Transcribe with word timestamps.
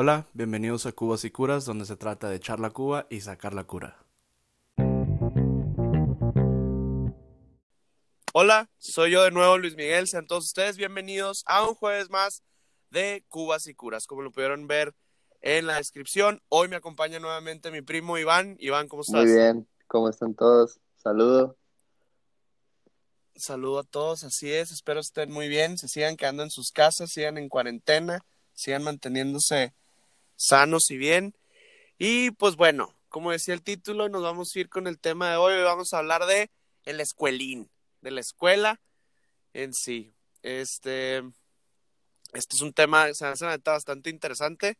Hola, 0.00 0.28
bienvenidos 0.32 0.86
a 0.86 0.92
Cubas 0.92 1.24
y 1.24 1.32
Curas, 1.32 1.64
donde 1.64 1.84
se 1.84 1.96
trata 1.96 2.30
de 2.30 2.36
echar 2.36 2.60
la 2.60 2.70
cuba 2.70 3.08
y 3.10 3.20
sacar 3.20 3.52
la 3.52 3.64
cura. 3.64 4.06
Hola, 8.32 8.70
soy 8.78 9.10
yo 9.10 9.24
de 9.24 9.32
nuevo, 9.32 9.58
Luis 9.58 9.74
Miguel. 9.74 10.06
Sean 10.06 10.28
todos 10.28 10.44
ustedes 10.44 10.76
bienvenidos 10.76 11.42
a 11.48 11.68
un 11.68 11.74
jueves 11.74 12.10
más 12.10 12.44
de 12.90 13.24
Cubas 13.28 13.66
y 13.66 13.74
Curas. 13.74 14.06
Como 14.06 14.22
lo 14.22 14.30
pudieron 14.30 14.68
ver 14.68 14.94
en 15.40 15.66
la 15.66 15.78
descripción, 15.78 16.44
hoy 16.48 16.68
me 16.68 16.76
acompaña 16.76 17.18
nuevamente 17.18 17.72
mi 17.72 17.82
primo 17.82 18.18
Iván. 18.18 18.56
Iván, 18.60 18.86
¿cómo 18.86 19.02
estás? 19.02 19.24
Muy 19.24 19.32
bien, 19.34 19.66
¿cómo 19.88 20.10
están 20.10 20.32
todos? 20.32 20.78
Saludo. 20.98 21.56
Saludo 23.34 23.80
a 23.80 23.84
todos, 23.84 24.22
así 24.22 24.52
es. 24.52 24.70
Espero 24.70 25.00
estén 25.00 25.32
muy 25.32 25.48
bien, 25.48 25.76
se 25.76 25.88
sigan 25.88 26.16
quedando 26.16 26.44
en 26.44 26.50
sus 26.50 26.70
casas, 26.70 27.10
sigan 27.10 27.36
en 27.36 27.48
cuarentena, 27.48 28.24
sigan 28.54 28.84
manteniéndose 28.84 29.74
sanos 30.38 30.90
y 30.90 30.96
bien. 30.96 31.34
Y 31.98 32.30
pues 32.30 32.56
bueno, 32.56 32.94
como 33.10 33.32
decía 33.32 33.52
el 33.52 33.62
título, 33.62 34.08
nos 34.08 34.22
vamos 34.22 34.54
a 34.54 34.58
ir 34.58 34.70
con 34.70 34.86
el 34.86 34.98
tema 34.98 35.30
de 35.30 35.36
hoy. 35.36 35.62
Vamos 35.62 35.92
a 35.92 35.98
hablar 35.98 36.24
de 36.24 36.50
el 36.84 37.00
escuelín 37.00 37.70
de 38.00 38.12
la 38.12 38.20
escuela 38.20 38.80
en 39.52 39.74
sí. 39.74 40.14
Este, 40.42 41.18
este 42.32 42.56
es 42.56 42.62
un 42.62 42.72
tema, 42.72 43.12
se 43.12 43.26
hace 43.26 43.44
bastante 43.58 44.08
interesante, 44.10 44.78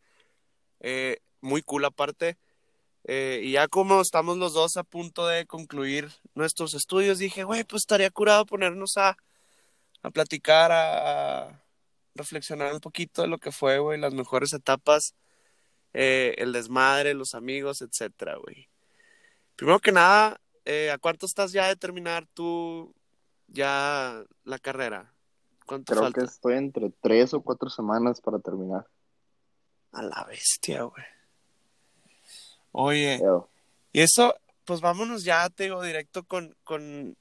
eh, 0.80 1.18
muy 1.40 1.62
cool 1.62 1.84
aparte. 1.84 2.38
Eh, 3.04 3.40
y 3.42 3.52
ya 3.52 3.68
como 3.68 4.00
estamos 4.00 4.36
los 4.38 4.54
dos 4.54 4.76
a 4.76 4.84
punto 4.84 5.26
de 5.26 5.46
concluir 5.46 6.10
nuestros 6.34 6.74
estudios, 6.74 7.18
dije, 7.18 7.44
güey, 7.44 7.64
pues 7.64 7.82
estaría 7.82 8.10
curado 8.10 8.46
ponernos 8.46 8.96
a, 8.98 9.16
a 10.02 10.10
platicar, 10.10 10.70
a, 10.72 11.64
reflexionar 12.14 12.74
un 12.74 12.80
poquito 12.80 13.22
de 13.22 13.28
lo 13.28 13.38
que 13.38 13.52
fue, 13.52 13.78
güey, 13.78 13.98
las 13.98 14.12
mejores 14.14 14.52
etapas, 14.52 15.14
eh, 15.94 16.34
el 16.38 16.52
desmadre, 16.52 17.14
los 17.14 17.34
amigos, 17.34 17.82
etcétera, 17.82 18.36
güey. 18.36 18.68
Primero 19.56 19.78
que 19.80 19.92
nada, 19.92 20.40
¿a 20.92 20.98
cuánto 20.98 21.26
estás 21.26 21.52
ya 21.52 21.66
de 21.68 21.76
terminar 21.76 22.26
tu, 22.34 22.94
ya 23.48 24.22
la 24.44 24.58
carrera? 24.58 25.12
¿Cuánto 25.66 25.92
Creo 25.92 26.04
falta? 26.04 26.20
que 26.20 26.26
estoy 26.26 26.54
entre 26.54 26.90
tres 27.02 27.34
o 27.34 27.40
cuatro 27.40 27.68
semanas 27.68 28.20
para 28.20 28.38
terminar. 28.38 28.86
A 29.92 30.02
la 30.02 30.24
bestia, 30.28 30.82
güey. 30.82 31.04
Oye, 32.72 33.18
y 33.92 34.00
eso, 34.00 34.34
pues 34.64 34.80
vámonos 34.80 35.24
ya, 35.24 35.48
te 35.48 35.64
digo, 35.64 35.82
directo 35.82 36.22
con, 36.24 36.54
con, 36.64 37.16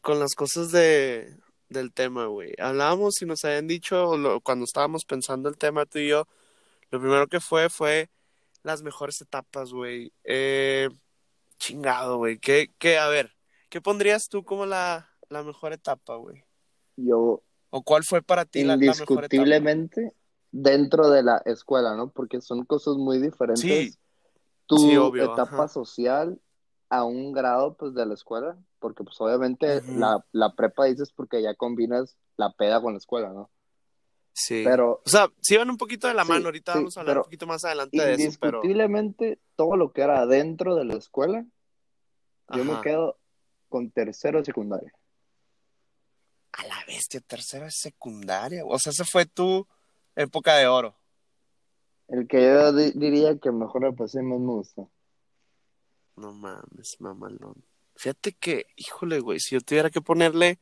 con 0.00 0.18
las 0.18 0.34
cosas 0.34 0.72
de, 0.72 1.36
del 1.68 1.92
tema, 1.92 2.26
güey. 2.26 2.54
Hablábamos 2.58 3.20
y 3.22 3.26
nos 3.26 3.44
habían 3.44 3.66
dicho, 3.66 4.16
lo- 4.16 4.40
cuando 4.40 4.64
estábamos 4.64 5.04
pensando 5.04 5.48
el 5.48 5.58
tema 5.58 5.86
tú 5.86 5.98
y 5.98 6.08
yo, 6.08 6.26
lo 6.96 7.00
primero 7.00 7.26
que 7.26 7.40
fue 7.40 7.68
fue 7.68 8.08
las 8.62 8.82
mejores 8.82 9.20
etapas, 9.20 9.70
güey. 9.72 10.12
Eh, 10.24 10.88
chingado, 11.58 12.16
güey. 12.16 12.38
¿Qué, 12.38 12.70
qué, 12.78 12.98
a 12.98 13.08
ver, 13.08 13.32
¿qué 13.68 13.82
pondrías 13.82 14.28
tú 14.28 14.44
como 14.44 14.64
la, 14.64 15.08
la 15.28 15.42
mejor 15.42 15.74
etapa, 15.74 16.16
güey? 16.16 16.42
yo 16.96 17.42
¿O 17.68 17.82
cuál 17.82 18.04
fue 18.04 18.22
para 18.22 18.46
ti 18.46 18.64
la, 18.64 18.68
la 18.68 18.76
mejor 18.76 18.96
etapa? 18.96 19.36
indiscutiblemente 19.36 20.12
dentro 20.50 21.10
de 21.10 21.22
la 21.22 21.42
escuela, 21.44 21.94
¿no? 21.94 22.08
Porque 22.08 22.40
son 22.40 22.64
cosas 22.64 22.96
muy 22.96 23.18
diferentes. 23.18 23.60
Sí, 23.60 23.94
tu 24.66 24.78
sí, 24.78 24.96
obvio, 24.96 25.34
etapa 25.34 25.42
ajá. 25.42 25.68
social 25.68 26.40
a 26.88 27.04
un 27.04 27.32
grado 27.32 27.76
pues 27.76 27.92
de 27.92 28.06
la 28.06 28.14
escuela, 28.14 28.56
porque 28.78 29.04
pues 29.04 29.20
obviamente 29.20 29.82
la, 29.96 30.24
la 30.32 30.54
prepa 30.54 30.86
dices 30.86 31.12
porque 31.12 31.42
ya 31.42 31.54
combinas 31.54 32.16
la 32.38 32.52
peda 32.52 32.80
con 32.80 32.94
la 32.94 32.98
escuela, 32.98 33.34
¿no? 33.34 33.50
Sí. 34.38 34.62
Pero 34.64 35.00
O 35.02 35.08
sea, 35.08 35.28
sí 35.40 35.56
van 35.56 35.70
un 35.70 35.78
poquito 35.78 36.08
de 36.08 36.12
la 36.14 36.22
Sí, 36.24 36.28
mano. 36.28 36.44
Ahorita 36.46 36.72
sí, 36.74 36.78
vamos 36.78 36.96
a 36.96 37.00
hablar 37.00 37.12
pero 37.14 37.20
un 37.22 37.24
poquito 37.24 37.46
más 37.46 37.64
adelante 37.64 37.96
de 37.96 38.12
eso, 38.12 38.36
pero. 38.38 38.58
indiscutiblemente 38.58 39.38
todo 39.56 39.76
lo 39.76 39.92
que 39.92 40.02
era 40.02 40.26
dentro 40.26 40.74
de 40.74 40.84
la 40.84 40.94
escuela, 40.94 41.46
yo 42.54 42.64
me 42.64 42.78
quedo 42.82 43.18
con 43.70 43.90
tercero 43.90 44.38
de 44.40 44.44
secundaria. 44.44 44.92
A 46.52 46.66
la 46.66 46.76
bestia, 46.86 47.20
tercera 47.20 47.66
es 47.68 47.78
secundaria. 47.78 48.62
O 48.66 48.78
sea, 48.78 48.90
esa 48.90 49.04
fue 49.06 49.24
tu 49.24 49.66
época 50.14 50.54
de 50.56 50.66
oro. 50.66 50.94
El 52.08 52.28
que 52.28 52.42
yo 52.42 52.72
di- 52.72 52.92
diría 52.92 53.38
que 53.38 53.50
mejor 53.50 53.80
me 53.82 53.92
pasé 53.94 54.22
más 54.22 54.38
me 54.38 54.52
gustó. 54.52 54.90
No 56.16 56.32
mames, 56.32 56.96
mamalón. 57.00 57.64
Fíjate 57.96 58.32
que, 58.32 58.66
híjole, 58.76 59.20
güey, 59.20 59.40
si 59.40 59.54
yo 59.54 59.60
tuviera 59.62 59.88
que 59.90 60.00
ponerle 60.02 60.58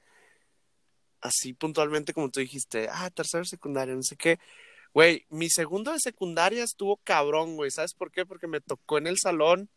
así 1.24 1.54
puntualmente 1.54 2.12
como 2.12 2.30
tú 2.30 2.40
dijiste, 2.40 2.88
ah, 2.92 3.10
tercero 3.10 3.42
de 3.42 3.48
secundaria, 3.48 3.94
no 3.94 4.02
sé 4.02 4.16
qué. 4.16 4.38
Güey, 4.92 5.26
mi 5.30 5.50
segundo 5.50 5.92
de 5.92 5.98
secundaria 5.98 6.62
estuvo 6.62 6.98
cabrón, 6.98 7.56
güey. 7.56 7.70
¿Sabes 7.70 7.94
por 7.94 8.12
qué? 8.12 8.26
Porque 8.26 8.46
me 8.46 8.60
tocó 8.60 8.98
en 8.98 9.08
el 9.08 9.18
salón. 9.18 9.70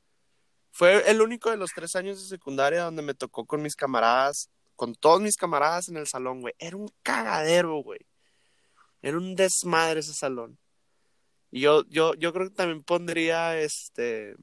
Fue 0.72 1.10
el 1.10 1.22
único 1.22 1.50
de 1.50 1.58
los 1.58 1.72
tres 1.74 1.96
años 1.96 2.22
de 2.22 2.28
secundaria 2.28 2.84
donde 2.84 3.02
me 3.02 3.16
tocó 3.16 3.46
con 3.46 3.62
mis 3.62 3.76
camaradas, 3.76 4.50
con 4.76 4.94
todos 4.94 5.22
mis 5.22 5.38
camaradas 5.38 5.90
en 5.90 5.98
el 5.98 6.06
salón, 6.06 6.42
güey. 6.42 6.54
Era 6.60 6.78
un 6.78 6.90
cagadero, 7.02 7.82
güey. 7.82 8.02
Era 9.02 9.18
un 9.18 9.36
desmadre 9.36 10.02
ese 10.02 10.14
salón. 10.14 10.60
Y 11.50 11.62
yo, 11.62 11.86
yo, 11.88 12.14
yo 12.16 12.34
creo 12.34 12.50
que 12.50 12.56
también 12.56 12.84
pondría 12.84 13.58
este 13.60 14.36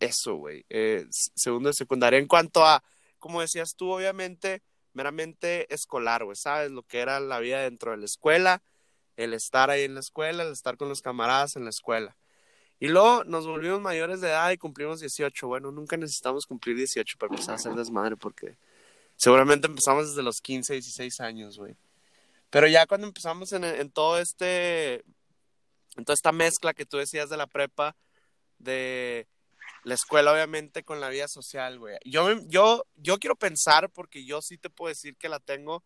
eso, 0.00 0.34
güey. 0.34 0.66
eh, 0.68 1.06
segundo 1.10 1.68
de 1.68 1.74
secundaria. 1.74 2.18
En 2.18 2.26
cuanto 2.26 2.66
a, 2.66 2.82
como 3.18 3.40
decías 3.40 3.74
tú, 3.76 3.90
obviamente, 3.92 4.62
meramente 4.96 5.72
escolar, 5.72 6.24
güey, 6.24 6.36
¿sabes? 6.36 6.70
Lo 6.70 6.82
que 6.82 7.00
era 7.00 7.20
la 7.20 7.38
vida 7.38 7.60
dentro 7.60 7.90
de 7.90 7.98
la 7.98 8.06
escuela, 8.06 8.62
el 9.16 9.34
estar 9.34 9.70
ahí 9.70 9.82
en 9.82 9.94
la 9.94 10.00
escuela, 10.00 10.42
el 10.42 10.52
estar 10.52 10.78
con 10.78 10.88
los 10.88 11.02
camaradas 11.02 11.54
en 11.56 11.64
la 11.64 11.70
escuela. 11.70 12.16
Y 12.80 12.88
luego 12.88 13.22
nos 13.24 13.46
volvimos 13.46 13.80
mayores 13.80 14.20
de 14.22 14.28
edad 14.28 14.50
y 14.50 14.58
cumplimos 14.58 15.00
18. 15.00 15.46
Bueno, 15.46 15.70
nunca 15.70 15.96
necesitamos 15.96 16.46
cumplir 16.46 16.76
18 16.76 17.18
para 17.18 17.32
empezar 17.32 17.52
a 17.52 17.56
hacer 17.56 17.74
desmadre 17.74 18.16
porque 18.16 18.56
seguramente 19.16 19.66
empezamos 19.66 20.08
desde 20.08 20.22
los 20.22 20.40
15, 20.40 20.72
16 20.72 21.20
años, 21.20 21.58
güey. 21.58 21.76
Pero 22.48 22.66
ya 22.66 22.86
cuando 22.86 23.06
empezamos 23.06 23.52
en, 23.52 23.90
todo 23.90 24.18
este, 24.18 25.04
en 25.96 26.04
toda 26.04 26.14
esta 26.14 26.32
mezcla 26.32 26.72
que 26.72 26.86
tú 26.86 26.96
decías 26.96 27.28
de 27.28 27.36
la 27.36 27.46
prepa, 27.46 27.96
de 28.58 29.26
la 29.86 29.94
escuela, 29.94 30.32
obviamente, 30.32 30.82
con 30.82 31.00
la 31.00 31.08
vida 31.10 31.28
social, 31.28 31.78
güey. 31.78 31.96
Yo, 32.04 32.28
yo, 32.48 32.84
yo 32.96 33.18
quiero 33.18 33.36
pensar, 33.36 33.88
porque 33.88 34.24
yo 34.24 34.42
sí 34.42 34.58
te 34.58 34.68
puedo 34.68 34.88
decir 34.88 35.16
que 35.16 35.28
la 35.28 35.38
tengo, 35.38 35.84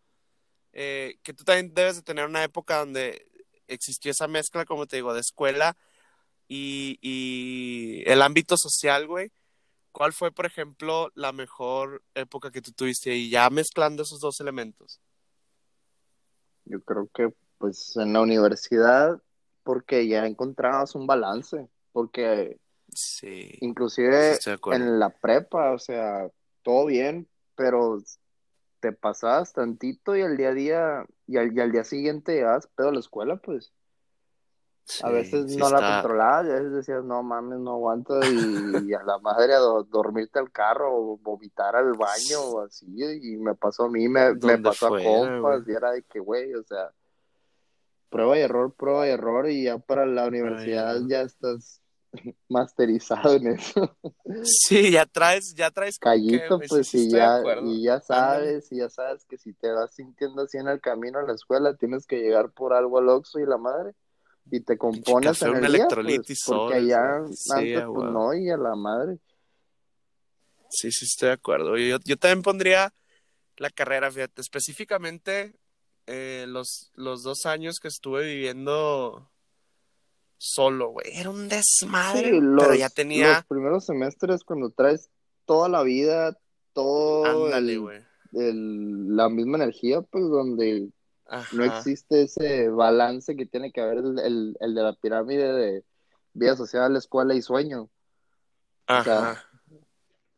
eh, 0.73 1.19
que 1.21 1.35
tú 1.35 1.43
también 1.43 1.71
debes 1.75 1.97
de 1.97 2.01
tener 2.01 2.25
una 2.25 2.43
época 2.43 2.79
donde 2.79 3.27
existió 3.67 4.09
esa 4.09 4.27
mezcla, 4.27 4.65
como 4.65 4.87
te 4.87 4.95
digo, 4.95 5.13
de 5.13 5.19
escuela 5.19 5.77
y, 6.47 6.97
y 7.03 8.01
el 8.09 8.23
ámbito 8.23 8.55
social, 8.57 9.05
güey. 9.05 9.31
¿Cuál 9.91 10.13
fue, 10.13 10.31
por 10.31 10.47
ejemplo, 10.47 11.11
la 11.13 11.31
mejor 11.31 12.01
época 12.15 12.49
que 12.49 12.63
tú 12.63 12.71
tuviste 12.71 13.13
y 13.13 13.29
ya 13.29 13.51
mezclando 13.51 14.01
esos 14.01 14.19
dos 14.19 14.39
elementos? 14.39 14.99
Yo 16.65 16.81
creo 16.81 17.07
que 17.13 17.31
pues 17.59 17.95
en 17.97 18.13
la 18.13 18.21
universidad, 18.21 19.21
porque 19.61 20.07
ya 20.07 20.25
encontrabas 20.25 20.95
un 20.95 21.05
balance, 21.05 21.67
porque 21.91 22.57
Sí, 22.93 23.57
inclusive 23.61 24.37
en 24.71 24.99
la 24.99 25.09
prepa, 25.09 25.71
o 25.71 25.79
sea, 25.79 26.29
todo 26.63 26.85
bien, 26.85 27.27
pero 27.55 27.99
te 28.79 28.91
pasabas 28.91 29.53
tantito 29.53 30.15
y 30.15 30.21
al 30.21 30.37
día 30.37 30.49
a 30.49 30.53
día, 30.53 31.05
y 31.27 31.37
al, 31.37 31.55
y 31.55 31.59
al 31.59 31.71
día 31.71 31.83
siguiente 31.83 32.33
llegabas 32.33 32.67
pedo 32.67 32.89
a 32.89 32.93
la 32.93 32.99
escuela, 32.99 33.37
pues. 33.37 33.71
A 35.03 35.09
veces 35.09 35.51
sí 35.51 35.57
no 35.57 35.69
la 35.69 35.77
controlabas, 36.01 36.45
a 36.45 36.53
veces 36.53 36.71
decías, 36.73 37.03
no 37.03 37.23
mames, 37.23 37.59
no 37.59 37.71
aguanto, 37.71 38.23
y, 38.27 38.89
y 38.89 38.93
a 38.93 39.01
la 39.03 39.17
madre 39.19 39.53
a 39.53 39.59
do- 39.59 39.83
dormirte 39.83 40.37
al 40.37 40.51
carro, 40.51 40.93
o 40.95 41.17
vomitar 41.17 41.75
al 41.75 41.93
baño, 41.93 42.39
o 42.41 42.61
así, 42.61 42.85
y 43.23 43.37
me 43.37 43.55
pasó 43.55 43.85
a 43.85 43.89
mí, 43.89 44.07
me, 44.07 44.33
me 44.35 44.57
pasó 44.57 44.87
a 44.87 44.89
compas, 45.03 45.67
y 45.67 45.71
era 45.71 45.91
de 45.91 46.03
que, 46.03 46.19
güey, 46.19 46.53
o 46.53 46.63
sea, 46.63 46.91
prueba 48.09 48.37
y 48.37 48.41
error, 48.41 48.73
prueba 48.73 49.07
y 49.07 49.11
error, 49.11 49.49
y 49.49 49.63
ya 49.63 49.77
para 49.79 50.05
la 50.05 50.27
universidad 50.27 50.97
ya 51.07 51.21
estás 51.21 51.80
masterizado 52.49 53.35
en 53.35 53.47
eso. 53.47 53.95
Sí, 54.43 54.91
ya 54.91 55.05
traes, 55.05 55.53
ya 55.55 55.71
traes 55.71 55.97
Callito. 55.97 56.59
Sí, 56.59 56.65
pues, 56.69 56.87
sí 56.87 57.07
y 57.07 57.11
ya, 57.11 57.41
y 57.63 57.83
ya 57.83 57.99
sabes, 58.01 58.71
y 58.71 58.77
ya 58.77 58.89
sabes 58.89 59.25
que 59.25 59.37
si 59.37 59.53
te 59.53 59.71
vas 59.71 59.93
sintiendo 59.93 60.43
así 60.43 60.57
en 60.57 60.67
el 60.67 60.81
camino 60.81 61.19
a 61.19 61.23
la 61.23 61.33
escuela, 61.33 61.75
tienes 61.75 62.05
que 62.05 62.17
llegar 62.17 62.51
por 62.51 62.73
algo 62.73 62.99
al 62.99 63.09
Oxxo 63.09 63.39
y 63.39 63.45
la 63.45 63.57
madre, 63.57 63.93
y 64.49 64.61
te 64.61 64.77
compones 64.77 65.39
café, 65.39 65.51
en 65.51 65.57
el 65.57 65.61
día, 65.61 65.69
pues, 65.69 65.75
electrolitis 65.75 66.39
porque 66.45 66.73
sobres, 66.73 66.83
allá 66.83 67.19
güey. 67.19 67.33
Sí, 67.33 67.51
antes, 67.51 67.83
pues, 67.93 68.11
no, 68.11 68.33
y 68.33 68.49
a 68.49 68.57
la 68.57 68.75
madre. 68.75 69.19
Sí, 70.69 70.91
sí, 70.91 71.05
estoy 71.05 71.27
de 71.27 71.33
acuerdo. 71.33 71.77
Yo, 71.77 71.97
yo 72.03 72.17
también 72.17 72.41
pondría 72.41 72.93
la 73.57 73.69
carrera, 73.69 74.09
fíjate, 74.09 74.41
específicamente 74.41 75.53
eh, 76.07 76.45
los, 76.47 76.91
los 76.95 77.23
dos 77.23 77.45
años 77.45 77.79
que 77.79 77.89
estuve 77.89 78.25
viviendo 78.25 79.29
solo, 80.43 80.89
güey. 80.89 81.05
Era 81.13 81.29
un 81.29 81.47
desmadre, 81.47 82.31
Sí, 82.31 82.39
pero 82.57 82.73
ya 82.73 82.85
los, 82.85 82.93
tenía... 82.95 83.33
los 83.35 83.45
primeros 83.45 83.85
semestres 83.85 84.43
cuando 84.43 84.71
traes 84.71 85.09
toda 85.45 85.69
la 85.69 85.83
vida, 85.83 86.35
todo 86.73 87.45
Ándale, 87.45 87.77
güey. 87.77 88.01
la 88.31 89.29
misma 89.29 89.57
energía, 89.57 90.01
pues, 90.01 90.23
donde 90.23 90.89
no 91.51 91.63
existe 91.63 92.23
ese 92.23 92.69
balance 92.69 93.35
que 93.35 93.45
tiene 93.45 93.71
que 93.71 93.81
haber 93.81 93.99
el, 93.99 94.19
el- 94.19 94.57
el 94.59 94.73
de 94.75 94.81
la 94.81 94.93
pirámide 94.93 95.53
de 95.53 95.85
vida 96.33 96.55
social, 96.57 96.95
escuela 96.95 97.35
y 97.35 97.41
sueño. 97.43 97.83
o 98.87 99.03
sea- 99.03 99.31
Ajá. 99.31 99.45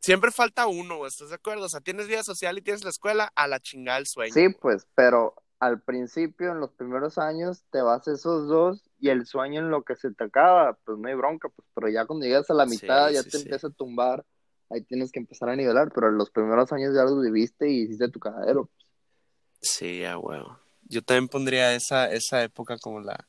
Siempre 0.00 0.30
falta 0.30 0.66
uno, 0.66 0.98
güey, 0.98 1.08
¿estás 1.08 1.30
de 1.30 1.36
acuerdo? 1.36 1.64
O 1.64 1.68
sea, 1.70 1.80
tienes 1.80 2.08
vida 2.08 2.22
social 2.22 2.58
y 2.58 2.62
tienes 2.62 2.84
la 2.84 2.90
escuela, 2.90 3.32
a 3.34 3.48
la 3.48 3.58
chingada 3.58 3.96
el 3.96 4.06
sueño. 4.06 4.34
Sí, 4.34 4.48
pues, 4.60 4.86
pero 4.94 5.34
al 5.60 5.80
principio, 5.80 6.52
en 6.52 6.60
los 6.60 6.70
primeros 6.72 7.18
años, 7.18 7.62
te 7.70 7.80
vas 7.80 8.06
esos 8.08 8.48
dos 8.48 8.82
y 9.00 9.08
el 9.10 9.26
sueño 9.26 9.60
en 9.60 9.70
lo 9.70 9.82
que 9.82 9.96
se 9.96 10.12
te 10.12 10.24
acaba, 10.24 10.74
pues 10.84 10.98
no 10.98 11.08
hay 11.08 11.14
bronca, 11.14 11.48
pues, 11.48 11.66
pero 11.74 11.88
ya 11.88 12.06
cuando 12.06 12.26
llegas 12.26 12.50
a 12.50 12.54
la 12.54 12.66
Sí, 12.66 12.70
mitad 12.70 13.10
ya 13.10 13.22
sí, 13.22 13.30
te 13.30 13.38
sí. 13.38 13.44
empieza 13.44 13.68
a 13.68 13.70
tumbar, 13.70 14.24
ahí 14.70 14.82
tienes 14.82 15.10
que 15.12 15.20
empezar 15.20 15.48
a 15.48 15.56
nivelar, 15.56 15.90
pero 15.94 16.08
en 16.08 16.18
los 16.18 16.30
primeros 16.30 16.72
años 16.72 16.94
ya 16.94 17.04
los 17.04 17.20
viviste 17.22 17.68
y 17.70 17.82
hiciste 17.82 18.08
tu 18.10 18.20
cadero. 18.20 18.68
Sí, 19.60 20.04
a 20.04 20.18
huevo. 20.18 20.58
Yo 20.86 21.02
también 21.02 21.28
pondría 21.28 21.74
esa, 21.74 22.10
esa 22.12 22.42
época 22.42 22.76
como 22.78 23.00
la, 23.00 23.26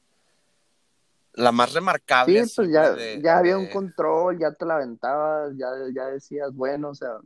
la 1.34 1.52
más 1.52 1.74
remarcable. 1.74 2.34
Sí, 2.34 2.40
así, 2.40 2.56
pues 2.56 2.72
ya, 2.72 2.92
de- 2.92 3.22
ya 3.22 3.38
había 3.38 3.56
de- 3.58 3.64
un 3.64 3.70
control, 3.70 4.38
ya 4.40 4.52
te 4.52 4.66
la 4.66 4.76
aventabas, 4.76 5.54
ya, 5.58 5.68
ya 5.94 6.06
decías, 6.08 6.54
bueno, 6.54 6.90
o 6.90 6.96
sea, 6.96 7.18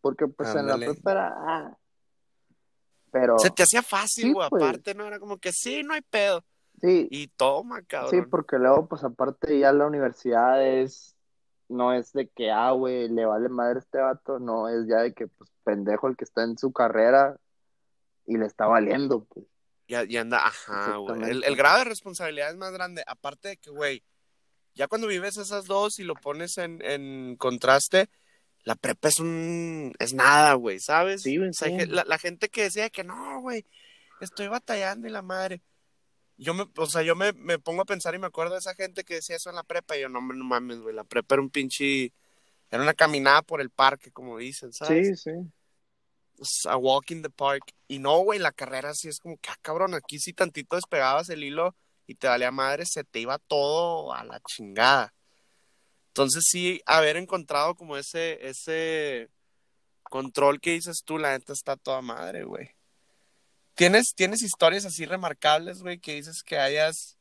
porque 0.00 0.26
pues 0.28 0.54
en 0.54 0.66
la 0.66 0.76
prepa 0.78 1.12
era, 1.12 1.34
ah, 1.36 1.76
pero 3.20 3.38
Se 3.38 3.50
te 3.50 3.62
hacía 3.62 3.82
fácil, 3.82 4.24
Sí, 4.24 4.32
güey. 4.32 4.48
pues. 4.50 4.62
Aparte, 4.62 4.94
no 4.94 5.06
era 5.06 5.18
como 5.18 5.38
que 5.38 5.52
sí, 5.52 5.82
no 5.82 5.94
hay 5.94 6.02
pedo. 6.02 6.44
sí, 6.80 7.08
Y 7.10 7.28
toma, 7.28 7.80
sí, 7.80 7.86
cabrón. 7.88 8.28
porque 8.30 8.58
luego 8.58 8.88
pues 8.88 9.02
aparte 9.04 9.58
ya 9.58 9.72
la 9.72 9.86
universidad 9.86 10.64
es, 10.66 11.16
no 11.68 11.92
es 11.92 12.12
de 12.12 12.28
que, 12.28 12.50
ah, 12.50 12.70
güey, 12.72 13.08
le 13.08 13.24
vale 13.26 13.48
madre 13.48 13.80
este 13.80 13.98
vato, 13.98 14.38
no, 14.38 14.68
es 14.68 14.86
ya 14.88 14.98
de 14.98 15.12
que 15.12 15.26
pues 15.26 15.50
pendejo 15.64 16.08
el 16.08 16.16
que 16.16 16.24
está 16.24 16.42
en 16.44 16.56
su 16.56 16.72
carrera 16.72 17.36
y 18.26 18.36
le 18.38 18.46
está 18.46 18.66
valiendo, 18.66 19.24
pues. 19.24 19.46
Ya, 19.88 20.04
ya 20.04 20.20
anda, 20.20 20.46
ajá, 20.46 20.96
güey. 20.96 21.30
El 21.44 21.56
grado 21.56 21.78
de 21.78 21.84
responsabilidad 21.84 22.50
es 22.50 22.56
más 22.56 22.72
grande. 22.72 23.02
Aparte 23.06 23.48
de 23.48 23.56
que, 23.56 23.70
güey, 23.70 24.04
ya 24.74 24.86
cuando 24.86 25.06
vives 25.06 25.38
esas 25.38 25.64
dos 25.64 25.98
y 25.98 26.04
lo 26.04 26.14
pones 26.14 26.58
en, 26.58 26.80
en 26.84 27.36
contraste, 27.36 28.10
la 28.68 28.74
prepa 28.74 29.08
es 29.08 29.18
un. 29.18 29.94
es 29.98 30.12
nada, 30.12 30.52
güey, 30.52 30.78
¿sabes? 30.78 31.22
Sí, 31.22 31.38
O 31.38 31.52
sea, 31.54 31.68
sí. 31.68 31.86
la, 31.86 32.04
la 32.04 32.18
gente 32.18 32.50
que 32.50 32.64
decía 32.64 32.90
que 32.90 33.02
no, 33.02 33.40
güey, 33.40 33.64
estoy 34.20 34.48
batallando 34.48 35.08
y 35.08 35.10
la 35.10 35.22
madre. 35.22 35.62
Yo 36.36 36.52
me, 36.52 36.66
o 36.76 36.84
sea, 36.84 37.00
yo 37.00 37.16
me, 37.16 37.32
me 37.32 37.58
pongo 37.58 37.80
a 37.80 37.86
pensar 37.86 38.14
y 38.14 38.18
me 38.18 38.26
acuerdo 38.26 38.52
de 38.52 38.58
esa 38.58 38.74
gente 38.74 39.04
que 39.04 39.14
decía 39.14 39.36
eso 39.36 39.48
en 39.48 39.56
la 39.56 39.62
prepa. 39.62 39.96
Y 39.96 40.02
yo, 40.02 40.10
no, 40.10 40.20
no 40.20 40.44
mames, 40.44 40.80
güey. 40.80 40.94
La 40.94 41.04
prepa 41.04 41.36
era 41.36 41.42
un 41.42 41.48
pinche. 41.48 42.12
Era 42.70 42.82
una 42.82 42.92
caminada 42.92 43.40
por 43.40 43.62
el 43.62 43.70
parque, 43.70 44.10
como 44.12 44.36
dicen, 44.36 44.70
¿sabes? 44.74 45.22
Sí, 45.22 45.32
sí. 46.36 46.68
A 46.68 46.76
walk 46.76 47.10
in 47.10 47.22
the 47.22 47.30
park. 47.30 47.72
Y 47.88 48.00
no, 48.00 48.18
güey, 48.18 48.38
la 48.38 48.52
carrera 48.52 48.92
sí 48.92 49.08
es 49.08 49.18
como 49.18 49.38
que, 49.38 49.48
ah, 49.48 49.56
cabrón, 49.62 49.94
aquí 49.94 50.18
si 50.18 50.34
tantito 50.34 50.76
despegabas 50.76 51.30
el 51.30 51.42
hilo 51.42 51.74
y 52.06 52.16
te 52.16 52.28
valía 52.28 52.50
madre, 52.50 52.84
se 52.84 53.02
te 53.02 53.18
iba 53.20 53.38
todo 53.38 54.12
a 54.12 54.24
la 54.24 54.42
chingada. 54.46 55.14
Entonces 56.18 56.46
sí, 56.50 56.82
haber 56.84 57.16
encontrado 57.16 57.76
como 57.76 57.96
ese, 57.96 58.44
ese 58.44 59.28
control 60.02 60.60
que 60.60 60.72
dices 60.72 61.02
tú, 61.04 61.16
la 61.16 61.30
neta 61.30 61.52
está 61.52 61.76
toda 61.76 62.02
madre, 62.02 62.42
güey. 62.42 62.70
¿Tienes, 63.76 64.14
¿Tienes 64.16 64.42
historias 64.42 64.84
así 64.84 65.06
remarcables, 65.06 65.80
güey, 65.80 66.00
que 66.00 66.14
dices 66.16 66.42
que 66.42 66.58
hayas 66.58 67.16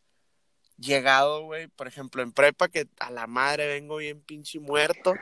llegado, 0.77 1.43
güey, 1.43 1.67
por 1.67 1.87
ejemplo, 1.87 2.23
en 2.23 2.31
prepa, 2.31 2.69
que 2.69 2.87
a 2.99 3.11
la 3.11 3.27
madre 3.27 3.67
vengo 3.67 3.97
bien 3.97 4.19
pinche 4.19 4.59
muerto, 4.59 5.13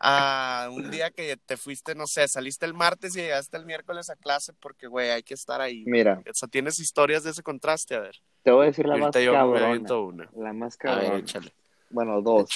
a 0.00 0.70
un 0.72 0.90
día 0.90 1.10
que 1.10 1.36
te 1.36 1.58
fuiste, 1.58 1.94
no 1.94 2.06
sé, 2.06 2.26
saliste 2.26 2.64
el 2.64 2.72
martes 2.72 3.14
y 3.16 3.20
llegaste 3.20 3.58
el 3.58 3.66
miércoles 3.66 4.08
a 4.08 4.16
clase 4.16 4.54
porque, 4.54 4.86
güey, 4.86 5.10
hay 5.10 5.22
que 5.22 5.34
estar 5.34 5.60
ahí. 5.60 5.84
Mira, 5.86 6.22
O 6.26 6.32
sea, 6.32 6.48
tienes 6.48 6.78
historias 6.80 7.22
de 7.22 7.32
ese 7.32 7.42
contraste, 7.42 7.96
a 7.96 8.00
ver. 8.00 8.16
te 8.42 8.50
voy 8.50 8.64
a 8.64 8.68
decir 8.68 8.86
la 8.86 8.94
más 8.96 9.14
ahorita 9.14 9.20
yo 9.20 9.32
me 9.32 9.36
cabrona, 9.36 9.94
una. 9.98 10.30
la 10.34 10.52
más 10.54 10.78
A 10.84 10.94
ver, 10.94 11.00
cabrona. 11.04 11.18
échale, 11.18 11.52
Bueno, 11.90 12.20
dos. 12.22 12.50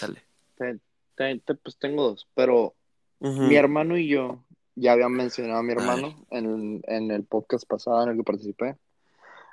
Te- 0.57 0.79
te- 1.15 1.39
te- 1.39 1.55
pues 1.55 1.77
tengo 1.79 2.03
dos, 2.11 2.29
pero 2.35 2.75
mi 3.21 3.55
hermano 3.57 3.97
y 3.97 4.09
yo, 4.09 4.43
ya 4.75 4.93
habían 4.93 5.13
mencionado 5.13 5.61
a 5.61 5.63
mi 5.63 5.71
A 5.71 5.77
hermano 5.77 6.27
en, 6.31 6.83
en 6.87 7.11
el 7.11 7.25
podcast 7.25 7.67
pasado 7.67 8.03
en 8.03 8.11
el 8.11 8.17
que 8.17 8.25
participé. 8.25 8.77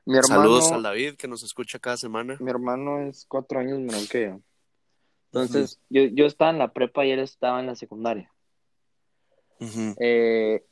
Mi 0.06 0.18
hermano, 0.18 0.42
Saludos 0.42 0.72
al 0.72 0.84
David 0.84 1.16
que 1.16 1.28
nos 1.28 1.44
escucha 1.44 1.78
cada 1.78 1.98
semana. 1.98 2.38
mi 2.40 2.50
hermano 2.50 3.00
es 3.02 3.26
cuatro 3.28 3.60
años 3.60 3.80
menor 3.80 4.08
que 4.10 4.26
yo. 4.30 4.40
Entonces, 5.32 5.80
yo, 5.90 6.04
yo 6.06 6.26
estaba 6.26 6.50
en 6.52 6.58
la 6.58 6.74
prepa 6.74 7.06
y 7.06 7.12
él 7.12 7.20
estaba 7.20 7.60
en 7.60 7.68
la 7.68 7.76
secundaria. 7.76 8.32
Eh, 10.00 10.64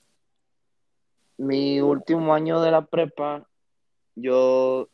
mi 1.38 1.80
último 1.82 2.34
año 2.34 2.62
de 2.62 2.72
la 2.72 2.84
prepa, 2.86 3.48
yo 4.16 4.90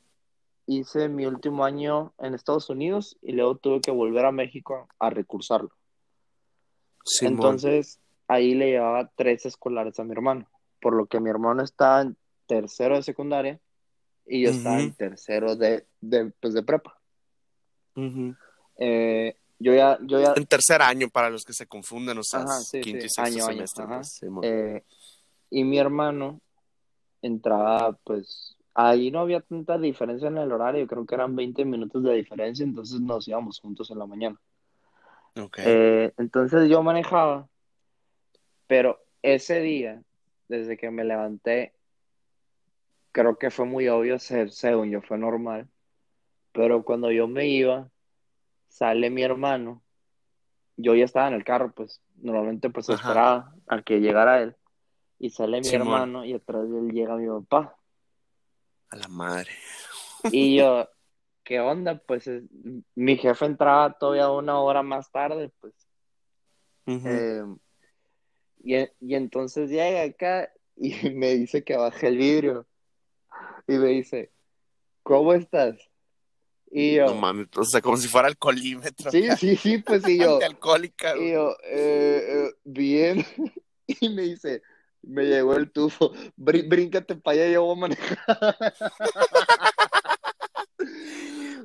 hice 0.65 1.09
mi 1.09 1.25
último 1.25 1.65
año 1.65 2.13
en 2.19 2.33
Estados 2.33 2.69
Unidos 2.69 3.17
y 3.21 3.33
luego 3.33 3.57
tuve 3.57 3.81
que 3.81 3.91
volver 3.91 4.25
a 4.25 4.31
México 4.31 4.87
a 4.99 5.09
recursarlo. 5.09 5.71
Simón. 7.05 7.33
Entonces, 7.33 7.99
ahí 8.27 8.53
le 8.55 8.71
llevaba 8.71 9.11
tres 9.15 9.45
escolares 9.45 9.99
a 9.99 10.03
mi 10.03 10.13
hermano, 10.13 10.49
por 10.81 10.95
lo 10.95 11.05
que 11.05 11.19
mi 11.19 11.29
hermano 11.29 11.63
estaba 11.63 12.01
en 12.01 12.17
tercero 12.47 12.95
de 12.95 13.03
secundaria 13.03 13.59
y 14.25 14.43
yo 14.43 14.51
estaba 14.51 14.77
Ujú. 14.77 14.85
en 14.85 14.93
tercero 14.93 15.55
de, 15.55 15.85
de, 16.01 16.31
pues, 16.39 16.53
de 16.53 16.63
prepa. 16.63 16.97
Ujú. 17.95 18.35
Eh, 18.77 19.37
yo 19.59 19.73
ya, 19.73 19.97
yo 20.01 20.19
ya, 20.19 20.33
En 20.35 20.45
tercer 20.45 20.81
año, 20.81 21.09
para 21.09 21.29
los 21.29 21.43
que 21.43 21.53
se 21.53 21.67
confunden, 21.67 22.17
o 22.17 22.23
sea, 22.23 22.41
Ajá, 22.41 22.59
sí, 22.59 22.81
quinto 22.81 23.01
sí, 23.01 23.07
y 23.07 23.09
sexto 23.09 23.21
año, 23.21 23.45
año, 23.45 23.67
semestre. 23.67 23.83
ajá. 23.85 23.97
pues, 23.97 24.21
eh, 24.43 24.83
y 25.49 25.63
mi 25.63 25.77
hermano 25.77 26.41
entraba, 27.21 27.93
pues, 28.03 28.52
ahí 28.75 29.11
no 29.11 29.19
había 29.19 29.41
tanta 29.41 29.77
diferencia 29.77 30.27
en 30.27 30.37
el 30.37 30.51
horario, 30.51 30.87
creo 30.87 31.05
que 31.05 31.15
eran 31.15 31.35
20 31.35 31.63
minutos 31.65 32.03
de 32.03 32.13
diferencia, 32.15 32.63
entonces 32.63 32.99
nos 33.01 33.27
íbamos 33.27 33.59
juntos 33.59 33.89
en 33.91 33.99
la 33.99 34.05
mañana. 34.05 34.39
Ok. 35.35 35.59
Eh, 35.59 36.13
entonces 36.17 36.69
yo 36.69 36.83
manejaba, 36.83 37.47
pero 38.67 38.99
ese 39.21 39.59
día, 39.61 40.01
desde 40.47 40.77
que 40.77 40.89
me 40.91 41.03
levanté, 41.03 41.73
creo 43.11 43.37
que 43.37 43.51
fue 43.51 43.65
muy 43.65 43.87
obvio, 43.87 44.19
se- 44.19 44.49
según 44.49 44.89
yo 44.89 45.01
fue 45.01 45.17
normal, 45.17 45.67
pero 46.51 46.83
cuando 46.83 47.11
yo 47.11 47.27
me 47.27 47.47
iba, 47.47 47.89
sale 48.67 49.09
mi 49.09 49.23
hermano, 49.23 49.81
yo 50.77 50.95
ya 50.95 51.05
estaba 51.05 51.27
en 51.27 51.35
el 51.35 51.43
carro, 51.43 51.71
pues 51.73 52.01
normalmente 52.21 52.69
pues 52.69 52.89
Ajá. 52.89 53.01
esperaba 53.01 53.53
a 53.67 53.81
que 53.83 53.99
llegara 53.99 54.41
él, 54.41 54.55
y 55.19 55.29
sale 55.29 55.61
mi 55.61 55.67
Simón. 55.67 55.87
hermano 55.87 56.25
y 56.25 56.33
atrás 56.33 56.69
de 56.69 56.79
él 56.79 56.91
llega 56.91 57.15
mi 57.15 57.27
papá, 57.27 57.75
A 58.93 58.95
la 58.95 59.07
madre. 59.07 59.49
y 60.31 60.55
yo, 60.55 60.87
¿qué 61.43 61.59
onda? 61.59 61.97
Pues 61.97 62.27
es- 62.27 62.43
mi 62.93 63.17
jefe 63.17 63.45
entraba 63.45 63.97
todavía 63.97 64.29
una 64.29 64.59
hora 64.59 64.83
más 64.83 65.11
tarde, 65.11 65.51
pues. 65.59 65.73
Eh, 66.85 67.41
y, 68.63 68.75
y 68.99 69.15
entonces 69.15 69.71
llega 69.71 70.03
acá 70.03 70.51
y 70.75 70.91
me 71.15 71.33
dice 71.33 71.63
que 71.63 71.75
baje 71.75 72.07
el 72.07 72.17
vidrio. 72.17 72.67
Y 73.67 73.73
me 73.73 73.87
dice, 73.87 74.31
¿cómo 75.01 75.33
estás? 75.33 75.75
Y 76.69 76.95
yo, 76.97 77.07
No 77.07 77.15
mames, 77.15 77.47
o 77.57 77.63
sea, 77.63 77.81
como 77.81 77.97
si 77.97 78.07
fuera 78.07 78.27
alcoholímetro. 78.27 79.09
sí, 79.09 79.25
acá, 79.25 79.37
sí, 79.37 79.55
sí, 79.55 79.79
pues 79.79 80.07
y 80.07 80.17
yo, 80.19 80.33
antialcohólica, 80.35 81.15
güey. 81.15 81.29
y 81.29 81.31
yo, 81.33 81.57
eh, 81.63 82.25
eh, 82.27 82.51
bien. 82.63 83.25
Y 83.87 84.07
me 84.09 84.21
dice, 84.21 84.61
me 85.03 85.25
llegó 85.25 85.55
el 85.55 85.71
tufo, 85.71 86.11
brí- 86.37 86.67
bríncate 86.67 87.15
para 87.15 87.41
allá, 87.43 87.51
yo 87.53 87.63
voy 87.63 87.77
a 87.77 87.79
manejar. 87.81 88.17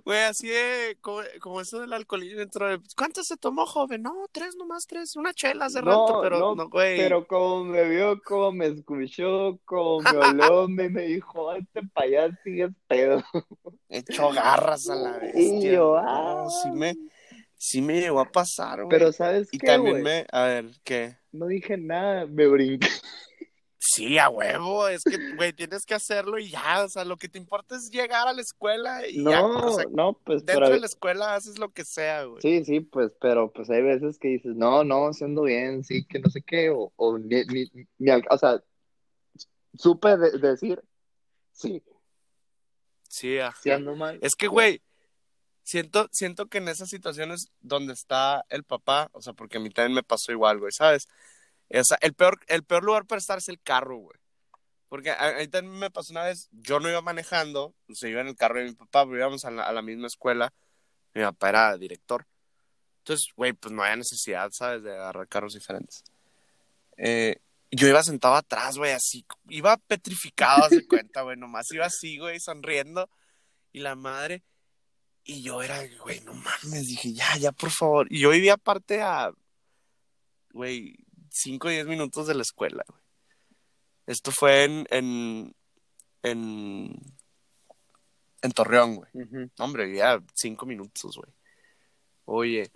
Güey, 0.04 0.20
así 0.24 0.48
de, 0.48 0.96
como, 1.00 1.20
como 1.40 1.60
eso 1.60 1.80
del 1.80 1.92
alcoholímetro. 1.92 2.68
de, 2.68 2.80
¿Cuántas 2.96 3.26
se 3.26 3.36
tomó, 3.36 3.66
joven? 3.66 4.02
No, 4.02 4.26
tres 4.32 4.56
nomás, 4.56 4.86
tres. 4.86 5.16
Una 5.16 5.34
chela 5.34 5.66
hace 5.66 5.82
No, 5.82 6.06
rato, 6.06 6.20
pero 6.22 6.38
no, 6.38 6.54
no, 6.54 6.68
güey. 6.70 6.96
Pero 6.96 7.26
como 7.26 7.64
me 7.64 7.86
vio, 7.88 8.18
como 8.22 8.52
me 8.52 8.66
escuchó, 8.68 9.58
como 9.64 10.00
me 10.00 10.16
oló, 10.16 10.68
me, 10.68 10.88
me 10.88 11.02
dijo, 11.02 11.52
este 11.54 11.82
para 11.92 12.06
allá 12.06 12.38
sigues 12.42 12.70
pedo. 12.86 13.22
Hecho 13.88 14.30
garras 14.30 14.88
a 14.88 14.94
la 14.94 15.18
vez. 15.18 15.34
Y 15.36 15.62
yo, 15.70 16.00
No, 16.00 16.46
ah. 16.46 16.46
sí 16.62 16.70
me, 16.70 16.96
sí 17.56 17.82
me 17.82 18.00
llegó 18.00 18.20
a 18.20 18.30
pasar, 18.30 18.78
güey. 18.84 18.88
Pero 18.88 19.12
¿sabes 19.12 19.48
y 19.52 19.58
qué, 19.58 19.66
también 19.66 20.00
güey? 20.00 20.04
me, 20.04 20.26
a 20.32 20.44
ver, 20.44 20.70
¿qué? 20.84 21.16
No 21.32 21.46
dije 21.48 21.76
nada, 21.76 22.24
me 22.26 22.46
brinqué. 22.46 22.88
Sí, 23.80 24.18
a 24.18 24.28
huevo, 24.28 24.88
es 24.88 25.04
que, 25.04 25.34
güey, 25.36 25.52
tienes 25.52 25.86
que 25.86 25.94
hacerlo 25.94 26.36
y 26.38 26.50
ya, 26.50 26.82
o 26.84 26.88
sea, 26.88 27.04
lo 27.04 27.16
que 27.16 27.28
te 27.28 27.38
importa 27.38 27.76
es 27.76 27.90
llegar 27.90 28.26
a 28.26 28.32
la 28.32 28.42
escuela 28.42 29.06
y 29.06 29.22
ya, 29.22 29.40
No, 29.40 29.66
o 29.68 29.74
sea, 29.76 29.84
no, 29.90 30.14
pues, 30.24 30.44
dentro 30.44 30.64
pero... 30.64 30.74
de 30.74 30.80
la 30.80 30.86
escuela 30.86 31.34
haces 31.36 31.58
lo 31.60 31.72
que 31.72 31.84
sea, 31.84 32.24
güey. 32.24 32.42
Sí, 32.42 32.64
sí, 32.64 32.80
pues, 32.80 33.12
pero 33.20 33.52
pues 33.52 33.70
hay 33.70 33.82
veces 33.82 34.18
que 34.18 34.28
dices, 34.28 34.56
no, 34.56 34.82
no, 34.82 35.06
haciendo 35.06 35.42
bien, 35.42 35.84
sí, 35.84 36.04
que 36.04 36.18
no 36.18 36.28
sé 36.28 36.42
qué, 36.42 36.70
o, 36.70 36.92
o 36.96 37.18
ni, 37.18 37.44
ni- 37.44 37.70
ni 37.98 38.10
o 38.28 38.38
sea, 38.38 38.60
supe 39.74 40.16
de- 40.16 40.38
decir, 40.38 40.82
sí, 41.52 41.82
Sí, 43.08 43.38
ajá. 43.38 43.56
sí 43.62 43.70
ando 43.70 43.94
mal. 43.96 44.18
Es 44.22 44.34
que, 44.34 44.48
güey, 44.48 44.82
siento, 45.62 46.08
siento 46.12 46.46
que 46.46 46.58
en 46.58 46.68
esas 46.68 46.90
situaciones 46.90 47.52
donde 47.60 47.92
está 47.92 48.44
el 48.48 48.64
papá, 48.64 49.08
o 49.12 49.22
sea, 49.22 49.32
porque 49.32 49.56
a 49.58 49.60
mí 49.60 49.70
también 49.70 49.94
me 49.94 50.02
pasó 50.02 50.32
igual, 50.32 50.58
güey, 50.58 50.72
¿sabes? 50.72 51.08
O 51.70 51.84
sea, 51.84 51.98
el 52.00 52.14
peor, 52.14 52.40
el 52.48 52.64
peor 52.64 52.84
lugar 52.84 53.06
para 53.06 53.18
estar 53.18 53.38
es 53.38 53.48
el 53.48 53.60
carro, 53.60 53.96
güey. 53.98 54.18
Porque 54.88 55.10
a- 55.10 55.36
ahí 55.36 55.48
también 55.48 55.78
me 55.78 55.90
pasó 55.90 56.12
una 56.12 56.24
vez, 56.24 56.48
yo 56.50 56.80
no 56.80 56.88
iba 56.88 57.02
manejando, 57.02 57.74
se 57.92 58.08
iba 58.08 58.20
en 58.22 58.28
el 58.28 58.36
carro 58.36 58.58
de 58.58 58.64
mi 58.66 58.72
papá, 58.72 59.04
pero 59.04 59.18
íbamos 59.18 59.44
a 59.44 59.50
la, 59.50 59.64
a 59.64 59.72
la 59.72 59.82
misma 59.82 60.06
escuela, 60.06 60.52
mi 61.14 61.22
papá 61.22 61.50
era 61.50 61.76
director. 61.76 62.26
Entonces, 63.00 63.28
güey, 63.36 63.52
pues 63.52 63.72
no 63.72 63.82
había 63.82 63.96
necesidad, 63.96 64.50
¿sabes? 64.52 64.82
De 64.82 64.92
agarrar 64.94 65.28
carros 65.28 65.52
diferentes. 65.54 66.02
Eh, 66.96 67.36
yo 67.70 67.86
iba 67.86 68.02
sentado 68.02 68.34
atrás, 68.34 68.78
güey, 68.78 68.92
así, 68.92 69.26
iba 69.50 69.76
petrificado, 69.76 70.64
haz 70.64 70.70
de 70.70 70.86
cuenta, 70.88 71.20
güey, 71.22 71.36
nomás 71.36 71.70
iba 71.70 71.84
así, 71.84 72.16
güey, 72.18 72.40
sonriendo, 72.40 73.10
y 73.72 73.80
la 73.80 73.94
madre, 73.94 74.42
y 75.22 75.42
yo 75.42 75.62
era, 75.62 75.80
güey, 76.02 76.20
no 76.20 76.32
mames, 76.32 76.86
dije, 76.86 77.12
ya, 77.12 77.36
ya, 77.36 77.52
por 77.52 77.70
favor. 77.70 78.06
Y 78.10 78.20
yo 78.20 78.30
vivía 78.30 78.54
aparte 78.54 79.02
a, 79.02 79.30
güey, 80.52 80.96
5 81.30 81.68
o 81.68 81.70
10 81.70 81.86
minutos 81.86 82.26
de 82.26 82.34
la 82.34 82.42
escuela, 82.42 82.84
güey. 82.88 83.02
Esto 84.06 84.32
fue 84.32 84.64
en, 84.64 84.86
en, 84.90 85.54
en, 86.22 86.96
en 88.42 88.52
Torreón, 88.52 88.96
güey. 88.96 89.10
Hombre, 89.58 89.86
vivía 89.86 90.22
5 90.34 90.64
minutos, 90.66 91.16
güey. 91.16 91.32
Oye, 92.24 92.70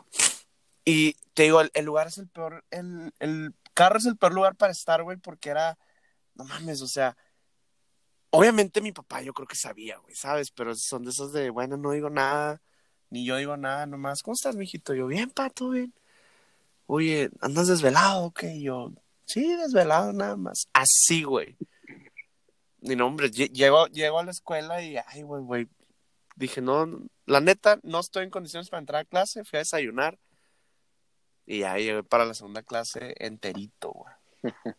y 0.84 1.14
te 1.34 1.44
digo, 1.44 1.60
el, 1.60 1.70
el 1.74 1.84
lugar 1.84 2.08
es 2.08 2.18
el 2.18 2.28
peor, 2.28 2.64
el, 2.70 3.12
el 3.18 3.54
carro 3.74 3.98
es 3.98 4.06
el 4.06 4.16
peor 4.16 4.34
lugar 4.34 4.56
para 4.56 4.72
estar, 4.72 5.02
güey, 5.02 5.16
porque 5.16 5.50
era, 5.50 5.78
no 6.34 6.44
mames, 6.44 6.82
o 6.82 6.88
sea, 6.88 7.16
obviamente 8.30 8.80
mi 8.80 8.92
papá 8.92 9.22
yo 9.22 9.32
creo 9.32 9.46
que 9.46 9.56
sabía, 9.56 9.98
güey, 9.98 10.14
¿sabes? 10.14 10.50
Pero 10.50 10.74
son 10.74 11.04
de 11.04 11.10
esos 11.10 11.32
de, 11.32 11.50
bueno, 11.50 11.76
no 11.76 11.92
digo 11.92 12.10
nada, 12.10 12.62
ni 13.10 13.24
yo 13.24 13.36
digo 13.36 13.56
nada, 13.56 13.86
nomás, 13.86 14.22
¿cómo 14.22 14.34
estás, 14.34 14.56
mijito? 14.56 14.94
Yo, 14.94 15.06
bien, 15.06 15.30
pato, 15.30 15.70
bien. 15.70 15.94
Oye, 16.94 17.30
¿andas 17.40 17.68
desvelado 17.68 18.26
o 18.26 18.32
qué? 18.32 18.54
Y 18.54 18.64
yo, 18.64 18.92
sí, 19.24 19.56
desvelado 19.56 20.12
nada 20.12 20.36
más. 20.36 20.68
Así, 20.74 21.22
güey. 21.22 21.56
Y 22.82 22.96
no, 22.96 23.06
hombre, 23.06 23.30
lle- 23.30 23.50
llego, 23.50 23.86
llego 23.86 24.18
a 24.18 24.24
la 24.24 24.30
escuela 24.30 24.82
y, 24.82 24.98
ay, 25.06 25.22
güey, 25.22 25.42
güey, 25.42 25.68
dije, 26.36 26.60
no, 26.60 26.86
la 27.24 27.40
neta, 27.40 27.80
no 27.82 27.98
estoy 27.98 28.24
en 28.24 28.30
condiciones 28.30 28.68
para 28.68 28.80
entrar 28.80 29.00
a 29.00 29.04
clase, 29.06 29.42
fui 29.42 29.56
a 29.56 29.60
desayunar. 29.60 30.18
Y 31.46 31.60
ya 31.60 31.78
llegué 31.78 32.02
para 32.02 32.26
la 32.26 32.34
segunda 32.34 32.62
clase 32.62 33.14
enterito, 33.16 33.92
güey. 33.92 34.14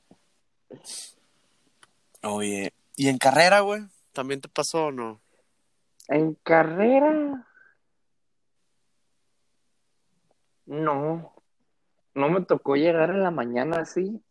Oye, 2.22 2.76
¿y 2.96 3.08
en 3.08 3.18
carrera, 3.18 3.62
güey? 3.62 3.82
¿También 4.12 4.40
te 4.40 4.50
pasó 4.50 4.86
o 4.86 4.92
no? 4.92 5.20
En 6.10 6.36
carrera. 6.36 7.48
No. 10.68 11.33
No 12.16 12.30
me 12.30 12.42
tocó 12.42 12.76
llegar 12.76 13.10
en 13.10 13.24
la 13.24 13.32
mañana 13.32 13.78
así. 13.82 14.22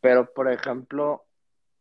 Pero, 0.00 0.32
por 0.32 0.50
ejemplo, 0.50 1.24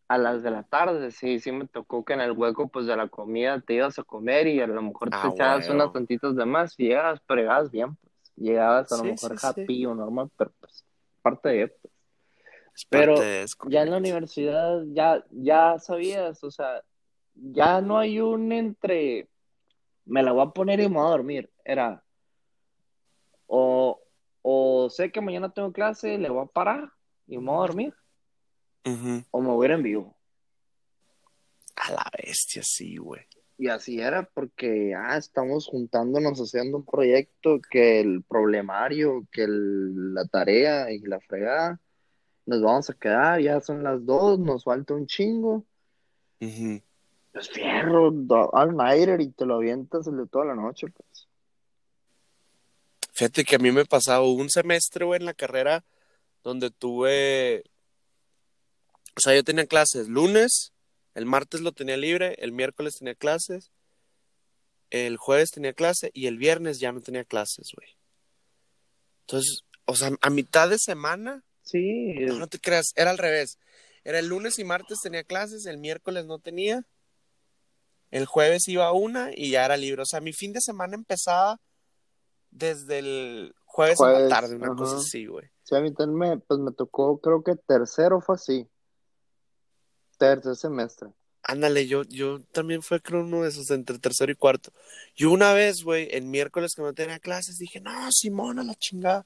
a 0.07 0.17
las 0.17 0.43
de 0.43 0.51
la 0.51 0.63
tarde, 0.63 1.11
sí, 1.11 1.39
sí 1.39 1.51
me 1.51 1.67
tocó 1.67 2.03
que 2.05 2.13
en 2.13 2.21
el 2.21 2.31
hueco, 2.31 2.67
pues, 2.67 2.85
de 2.85 2.95
la 2.95 3.07
comida 3.07 3.61
te 3.61 3.73
ibas 3.75 3.99
a 3.99 4.03
comer 4.03 4.47
y 4.47 4.59
a 4.61 4.67
lo 4.67 4.81
mejor 4.81 5.09
te 5.09 5.17
Ah, 5.17 5.29
echabas 5.33 5.69
unas 5.69 5.93
tantitas 5.93 6.35
de 6.35 6.45
más 6.45 6.73
y 6.79 6.87
llegabas, 6.87 7.19
pero 7.27 7.41
llegabas 7.41 7.71
bien, 7.71 7.95
pues. 7.95 8.13
Llegabas 8.35 8.91
a 8.91 8.97
lo 8.97 9.03
Sí, 9.03 9.09
mejor 9.11 9.31
sí, 9.31 9.37
sí. 9.37 9.61
happy 9.61 9.85
o 9.85 9.95
normal, 9.95 10.29
pero 10.37 10.51
pues, 10.59 10.85
parte 11.21 11.49
de, 11.49 11.67
pues. 11.69 11.93
Es 12.75 12.85
Pero 12.89 13.15
ya 13.69 13.81
en 13.81 13.91
la 13.91 13.97
universidad 13.97 14.83
ya, 14.93 15.23
ya 15.31 15.79
sabías, 15.79 16.43
o 16.43 16.51
sea, 16.51 16.83
ya 17.33 17.81
no 17.81 17.97
hay 17.97 18.19
un 18.19 18.51
entre 18.51 19.27
me 20.05 20.23
la 20.23 20.31
voy 20.31 20.43
a 20.47 20.51
poner 20.51 20.79
y 20.79 20.87
me 20.89 20.95
voy 20.95 21.05
a 21.07 21.09
dormir. 21.09 21.49
Era 21.65 22.03
o, 23.47 23.99
o 24.41 24.89
sé 24.89 25.11
que 25.11 25.21
mañana 25.21 25.53
tengo 25.53 25.71
clase, 25.71 26.17
le 26.17 26.29
voy 26.29 26.43
a 26.43 26.47
parar 26.47 26.91
y 27.27 27.37
me 27.37 27.45
voy 27.45 27.55
a 27.55 27.67
dormir, 27.67 27.93
o 29.31 29.41
me 29.41 29.49
voy 29.49 29.65
a 29.65 29.69
ir 29.69 29.75
en 29.75 29.83
vivo. 29.83 30.15
A 31.75 31.91
la 31.91 32.05
bestia, 32.17 32.61
sí, 32.63 32.97
güey. 32.97 33.21
Y 33.59 33.67
así 33.69 33.99
era 33.99 34.23
porque 34.23 34.93
ah, 34.95 35.17
estamos 35.17 35.67
juntándonos 35.67 36.39
haciendo 36.39 36.77
un 36.77 36.85
proyecto 36.85 37.59
que 37.71 37.99
el 37.99 38.23
problemario, 38.23 39.27
que 39.31 39.43
el- 39.43 40.13
la 40.13 40.25
tarea 40.25 40.91
y 40.91 40.99
la 40.99 41.19
fregada. 41.19 41.79
Nos 42.45 42.61
vamos 42.61 42.89
a 42.89 42.93
quedar, 42.93 43.41
ya 43.41 43.59
son 43.59 43.83
las 43.83 44.05
dos, 44.05 44.39
nos 44.39 44.63
falta 44.63 44.93
un 44.93 45.05
chingo. 45.07 45.65
Ujú. 46.39 46.81
Pues 47.33 47.49
fierro, 47.49 48.11
do- 48.11 48.49
all 48.53 48.75
nighter 48.75 49.19
y 49.21 49.31
te 49.31 49.45
lo 49.45 49.55
avientas 49.55 50.07
el 50.07 50.17
de 50.17 50.27
toda 50.27 50.45
la 50.45 50.55
noche, 50.55 50.87
pues. 50.87 51.27
Fíjate 53.17 53.43
que 53.45 53.55
a 53.55 53.59
mí 53.59 53.71
me 53.71 53.83
pasaba 53.83 54.29
un 54.29 54.47
semestre, 54.51 55.03
güey, 55.03 55.19
en 55.19 55.25
la 55.25 55.33
carrera 55.33 55.83
donde 56.43 56.69
tuve. 56.69 57.63
O 59.15 59.19
sea, 59.19 59.33
yo 59.33 59.43
tenía 59.43 59.65
clases 59.65 60.07
lunes, 60.07 60.71
el 61.15 61.25
martes 61.25 61.61
lo 61.61 61.71
tenía 61.71 61.97
libre, 61.97 62.35
el 62.37 62.51
miércoles 62.51 62.97
tenía 62.99 63.15
clases, 63.15 63.71
el 64.91 65.17
jueves 65.17 65.49
tenía 65.49 65.73
clase 65.73 66.11
y 66.13 66.27
el 66.27 66.37
viernes 66.37 66.79
ya 66.79 66.91
no 66.91 67.01
tenía 67.01 67.23
clases, 67.23 67.71
güey. 67.75 67.97
Entonces, 69.21 69.63
o 69.85 69.95
sea, 69.95 70.11
a 70.21 70.29
mitad 70.29 70.69
de 70.69 70.77
semana, 70.77 71.43
Sí, 71.63 72.13
no, 72.19 72.35
no 72.35 72.47
te 72.47 72.59
creas, 72.59 72.93
era 72.95 73.09
al 73.09 73.17
revés. 73.17 73.57
Era 74.03 74.19
el 74.19 74.27
lunes 74.27 74.59
y 74.59 74.63
martes 74.63 74.99
tenía 75.01 75.23
clases, 75.23 75.65
el 75.65 75.79
miércoles 75.79 76.25
no 76.25 76.37
tenía, 76.37 76.85
el 78.11 78.27
jueves 78.27 78.67
iba 78.67 78.85
a 78.85 78.93
una 78.93 79.31
y 79.35 79.49
ya 79.49 79.65
era 79.65 79.75
libre. 79.75 80.03
O 80.03 80.05
sea, 80.05 80.21
mi 80.21 80.33
fin 80.33 80.53
de 80.53 80.61
semana 80.61 80.93
empezaba 80.93 81.59
desde 82.57 82.99
el 82.99 83.55
jueves, 83.65 83.97
Jueves, 83.97 84.23
la 84.23 84.29
tarde, 84.29 84.55
una 84.55 84.67
ajá. 84.67 84.75
cosa 84.75 84.97
así, 84.97 85.25
güey. 85.25 85.45
sí, 85.63 85.75
a 85.75 85.79
mí 85.79 85.93
también 85.93 86.17
me, 86.17 86.37
pues 86.39 86.59
me 86.59 86.71
tocó, 86.71 87.19
creo 87.19 87.43
que 87.43 87.55
tercero 87.55 88.21
fue 88.21 88.35
así. 88.35 88.67
Tercer 90.17 90.55
semestre. 90.55 91.09
Ándale, 91.43 91.87
yo, 91.87 92.03
yo 92.03 92.41
también 92.51 92.81
fue 92.81 92.99
creo 93.01 93.21
uno 93.21 93.43
de 93.43 93.49
esos 93.49 93.69
entre 93.71 93.99
tercero 93.99 94.31
y 94.31 94.35
cuarto. 94.35 94.73
Y 95.15 95.25
una 95.25 95.53
vez, 95.53 95.83
güey, 95.83 96.09
el 96.11 96.25
miércoles 96.25 96.73
que 96.75 96.81
no 96.81 96.93
tenía 96.93 97.19
clases, 97.19 97.57
dije, 97.57 97.79
no, 97.79 98.11
Simón, 98.11 98.59
a 98.59 98.63
la 98.63 98.75
chingada. 98.75 99.25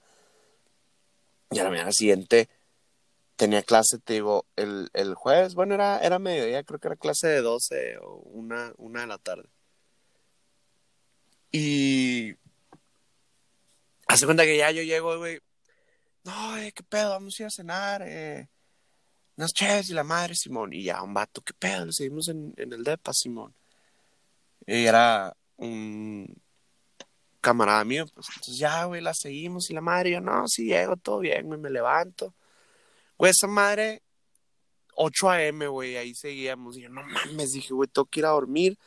Y 1.50 1.60
a 1.60 1.64
la 1.64 1.70
mañana 1.70 1.92
siguiente 1.92 2.50
tenía 3.36 3.64
clase, 3.64 3.98
te 3.98 4.14
digo, 4.14 4.46
el, 4.56 4.90
el 4.94 5.16
jueves, 5.16 5.56
bueno, 5.56 5.74
era, 5.74 5.98
era 6.00 6.20
mediodía, 6.20 6.64
creo 6.64 6.80
que 6.80 6.90
era 6.90 6.96
clase 6.96 7.28
de 7.28 7.42
12 7.42 7.98
o 7.98 8.18
una, 8.18 8.72
una 8.78 9.02
de 9.02 9.08
la 9.08 9.18
tarde. 9.18 9.50
Y 11.52 12.36
hace 14.22 14.28
cuenta 14.28 14.44
que 14.44 14.56
ya 14.56 14.70
yo 14.70 14.84
llego, 14.84 15.18
güey, 15.18 15.40
no, 16.24 16.56
eh, 16.58 16.72
qué 16.74 16.84
pedo, 16.84 17.10
vamos 17.10 17.40
a 17.40 17.42
ir 17.42 17.48
a 17.48 17.50
cenar, 17.50 18.04
eh, 18.06 18.48
unas 19.36 19.52
chéves 19.52 19.90
y 19.90 19.94
la 19.94 20.04
madre, 20.04 20.36
Simón. 20.36 20.74
Y 20.74 20.84
ya 20.84 21.02
un 21.02 21.12
vato, 21.12 21.42
qué 21.42 21.54
pedo, 21.54 21.88
le 21.88 21.92
seguimos 21.92 22.28
en, 22.28 22.54
el 22.56 22.84
depa, 22.84 23.14
Simón. 23.14 23.56
Y 24.68 24.86
era 24.86 25.36
un 25.58 26.40
camarada 27.42 27.84
mío, 27.84 28.06
pues 28.14 28.28
entonces 28.30 28.60
ya, 28.60 28.86
güey, 28.86 29.02
la 29.02 29.16
seguimos 29.16 29.72
y 29.72 29.74
la 29.74 29.82
madre, 29.82 30.12
yo, 30.12 30.22
no, 30.22 30.48
sí 30.48 30.66
llego, 30.66 30.98
todo 30.98 31.18
bien, 31.20 31.48
güey, 31.48 31.60
me 31.60 31.72
levanto. 31.72 32.36
Güey, 33.18 33.32
esa 33.32 33.48
madre, 33.48 34.04
8 34.94 35.32
a.m., 35.32 35.68
güey, 35.68 35.98
ahí 35.98 36.14
seguíamos. 36.14 36.78
Y 36.78 36.82
yo, 36.82 36.90
no 36.90 37.02
mames, 37.02 37.54
dije, 37.54 37.74
güey, 37.74 37.90
tengo 37.90 38.06
que 38.06 38.20
ir 38.20 38.28
a 38.28 38.30
dormir, 38.30 38.78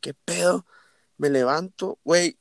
qué 0.00 0.14
pedo. 0.14 0.64
Me 1.18 1.28
levanto, 1.28 1.98
güey, 2.04 2.38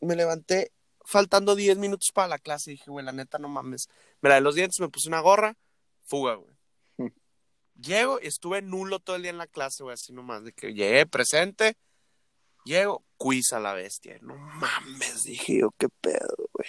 me 0.00 0.14
levanté 0.14 0.70
faltando 1.12 1.54
10 1.54 1.78
minutos 1.78 2.10
para 2.10 2.26
la 2.26 2.38
clase. 2.38 2.72
Dije, 2.72 2.90
güey, 2.90 3.04
la 3.04 3.12
neta, 3.12 3.38
no 3.38 3.48
mames. 3.48 3.88
Me 4.22 4.30
lavé 4.30 4.40
los 4.40 4.54
dientes, 4.54 4.80
me 4.80 4.88
puse 4.88 5.08
una 5.08 5.20
gorra, 5.20 5.56
fuga, 6.04 6.34
güey. 6.34 6.56
Llego 7.80 8.18
y 8.20 8.26
estuve 8.26 8.62
nulo 8.62 9.00
todo 9.00 9.16
el 9.16 9.22
día 9.22 9.30
en 9.30 9.38
la 9.38 9.46
clase, 9.46 9.82
güey, 9.82 9.94
así 9.94 10.12
nomás, 10.12 10.44
de 10.44 10.52
que 10.52 10.72
llegué 10.72 11.04
presente, 11.06 11.76
llego, 12.64 13.04
quiz 13.16 13.52
a 13.52 13.60
la 13.60 13.72
bestia. 13.72 14.18
No 14.20 14.36
mames, 14.36 15.22
dije 15.24 15.60
yo, 15.60 15.70
qué 15.78 15.88
pedo, 15.88 16.36
güey. 16.52 16.68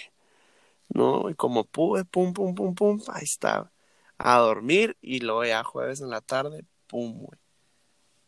No, 0.88 1.30
y 1.30 1.34
como 1.34 1.64
pude, 1.64 2.04
pum, 2.04 2.32
pum, 2.32 2.54
pum, 2.54 2.74
pum, 2.74 3.00
ahí 3.08 3.24
está. 3.24 3.72
A 4.18 4.38
dormir 4.38 4.96
y 5.00 5.20
luego 5.20 5.44
ya 5.44 5.62
jueves 5.62 6.00
en 6.00 6.10
la 6.10 6.20
tarde, 6.20 6.64
pum, 6.86 7.18
güey. 7.18 7.38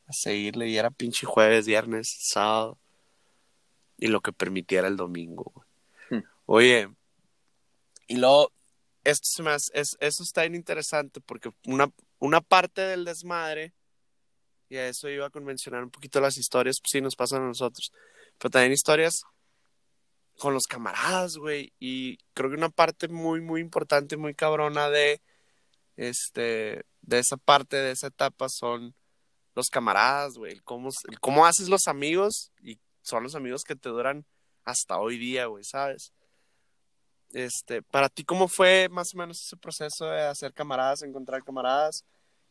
A 0.07 0.13
seguirle, 0.13 0.69
y 0.69 0.77
era 0.77 0.91
pinche 0.91 1.27
jueves, 1.27 1.67
viernes, 1.67 2.17
sábado. 2.21 2.79
Y 3.99 4.09
lo 4.09 4.21
que 4.21 4.33
permitiera 4.33 4.87
el 4.89 4.97
domingo, 4.97 5.51
güey. 5.55 5.66
Oye, 6.47 6.89
y 8.09 8.17
luego, 8.17 8.53
esto 9.05 9.25
se 9.29 9.43
me 9.43 9.51
hace- 9.51 9.71
es, 9.79 9.97
eso 10.01 10.23
está 10.23 10.43
bien 10.43 10.55
interesante 10.55 11.21
porque 11.21 11.51
una, 11.67 11.91
una 12.19 12.41
parte 12.41 12.81
del 12.83 13.05
desmadre, 13.05 13.75
y 14.69 14.77
a 14.77 14.89
eso 14.89 15.09
iba 15.09 15.27
a 15.27 15.31
convencionar 15.31 15.83
un 15.85 15.91
poquito 15.91 16.21
las 16.21 16.39
historias, 16.39 16.79
pues 16.81 16.91
sí 16.93 17.01
nos 17.01 17.17
pasan 17.17 17.43
a 17.43 17.47
nosotros, 17.49 17.93
pero 18.39 18.51
también 18.51 18.73
historias 18.73 19.23
con 20.39 20.53
los 20.55 20.67
camaradas, 20.67 21.37
güey, 21.37 21.73
y 21.79 22.19
creo 22.35 22.51
que 22.51 22.57
una 22.57 22.69
parte 22.69 23.09
muy, 23.09 23.41
muy 23.41 23.61
importante, 23.61 24.17
muy 24.17 24.35
cabrona 24.35 24.91
de, 24.91 25.23
este, 25.97 26.85
de 27.03 27.19
esa 27.19 27.37
parte, 27.39 27.77
de 27.77 27.93
esa 27.93 28.09
etapa 28.09 28.49
son 28.49 28.95
los 29.55 29.69
camaradas, 29.71 30.35
güey, 30.35 30.61
cómo, 30.61 30.91
cómo 31.21 31.47
haces 31.47 31.69
los 31.69 31.89
amigos 31.89 32.53
y 32.63 32.81
son 33.03 33.23
los 33.25 33.35
amigos 33.35 33.65
que 33.65 33.77
te 33.77 33.89
duran 33.91 34.27
hasta 34.65 34.99
hoy 34.99 35.19
día, 35.19 35.47
güey, 35.47 35.65
¿sabes? 35.65 36.13
Este, 37.33 37.83
para 37.83 38.09
ti, 38.09 38.25
¿cómo 38.25 38.49
fue 38.49 38.89
más 38.91 39.15
o 39.15 39.19
menos 39.19 39.43
ese 39.43 39.57
proceso 39.57 40.07
de 40.07 40.23
hacer 40.23 40.53
camaradas, 40.53 41.03
encontrar 41.03 41.43
camaradas? 41.43 42.05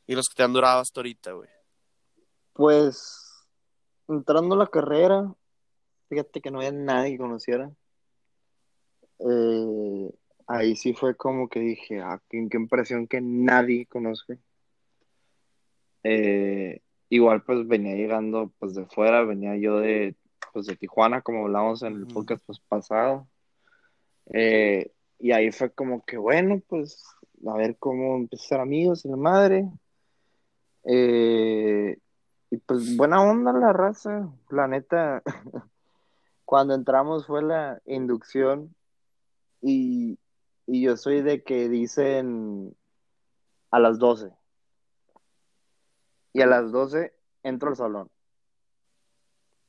Y 0.08 0.16
los 0.16 0.28
que 0.28 0.36
te 0.36 0.44
han 0.44 0.54
durado 0.54 0.82
hasta 0.82 1.00
ahorita, 1.00 1.32
güey. 1.32 1.50
Pues, 2.54 3.48
entrando 4.08 4.56
a 4.56 4.60
la 4.60 4.68
carrera, 4.68 5.34
fíjate 6.10 6.42
que 6.42 6.52
no 6.52 6.60
había 6.60 6.72
nadie 6.72 7.14
que 7.14 7.18
conociera. 7.18 7.72
Eh, 9.20 10.12
ahí 10.48 10.76
sí 10.76 10.94
fue 10.94 11.16
como 11.16 11.50
que 11.50 11.60
dije, 11.60 12.02
ah, 12.02 12.22
qué, 12.30 12.48
qué 12.50 12.58
impresión 12.58 13.08
que 13.08 13.22
nadie 13.22 13.86
conozca. 13.88 14.38
Eh, 16.04 16.82
igual 17.10 17.44
pues 17.44 17.68
venía 17.68 17.96
llegando 17.96 18.52
pues 18.60 18.76
de 18.76 18.86
fuera, 18.86 19.24
venía 19.24 19.56
yo 19.58 19.80
de, 19.80 20.16
pues, 20.54 20.68
de 20.68 20.76
Tijuana, 20.76 21.22
como 21.22 21.46
hablamos 21.46 21.82
en 21.84 21.94
el 21.96 22.08
podcast 22.08 22.44
pues, 22.46 22.60
pasado. 22.60 23.28
Eh, 24.34 24.92
y 25.20 25.32
ahí 25.32 25.52
fue 25.52 25.72
como 25.72 26.04
que, 26.06 26.18
bueno, 26.18 26.62
pues 26.68 27.04
a 27.48 27.54
ver 27.56 27.78
cómo 27.78 28.16
empezar 28.16 28.60
amigos 28.60 29.06
y 29.06 29.10
la 29.10 29.18
madre. 29.18 29.70
Eh, 30.84 31.98
y 32.52 32.58
pues 32.58 32.96
buena 32.96 33.22
onda 33.22 33.54
la 33.54 33.74
raza, 33.74 34.30
la 34.50 34.68
neta. 34.68 35.22
Cuando 36.46 36.76
entramos 36.76 37.26
fue 37.26 37.42
la 37.42 37.82
inducción 37.86 38.76
y, 39.62 40.20
y 40.68 40.84
yo 40.84 40.96
soy 40.96 41.22
de 41.22 41.44
que 41.44 41.70
dicen 41.70 42.76
a 43.72 43.80
las 43.80 43.98
12. 44.00 44.32
Y 46.34 46.42
a 46.42 46.46
las 46.46 46.72
12 46.72 47.14
entro 47.44 47.70
al 47.70 47.76
salón. 47.76 48.10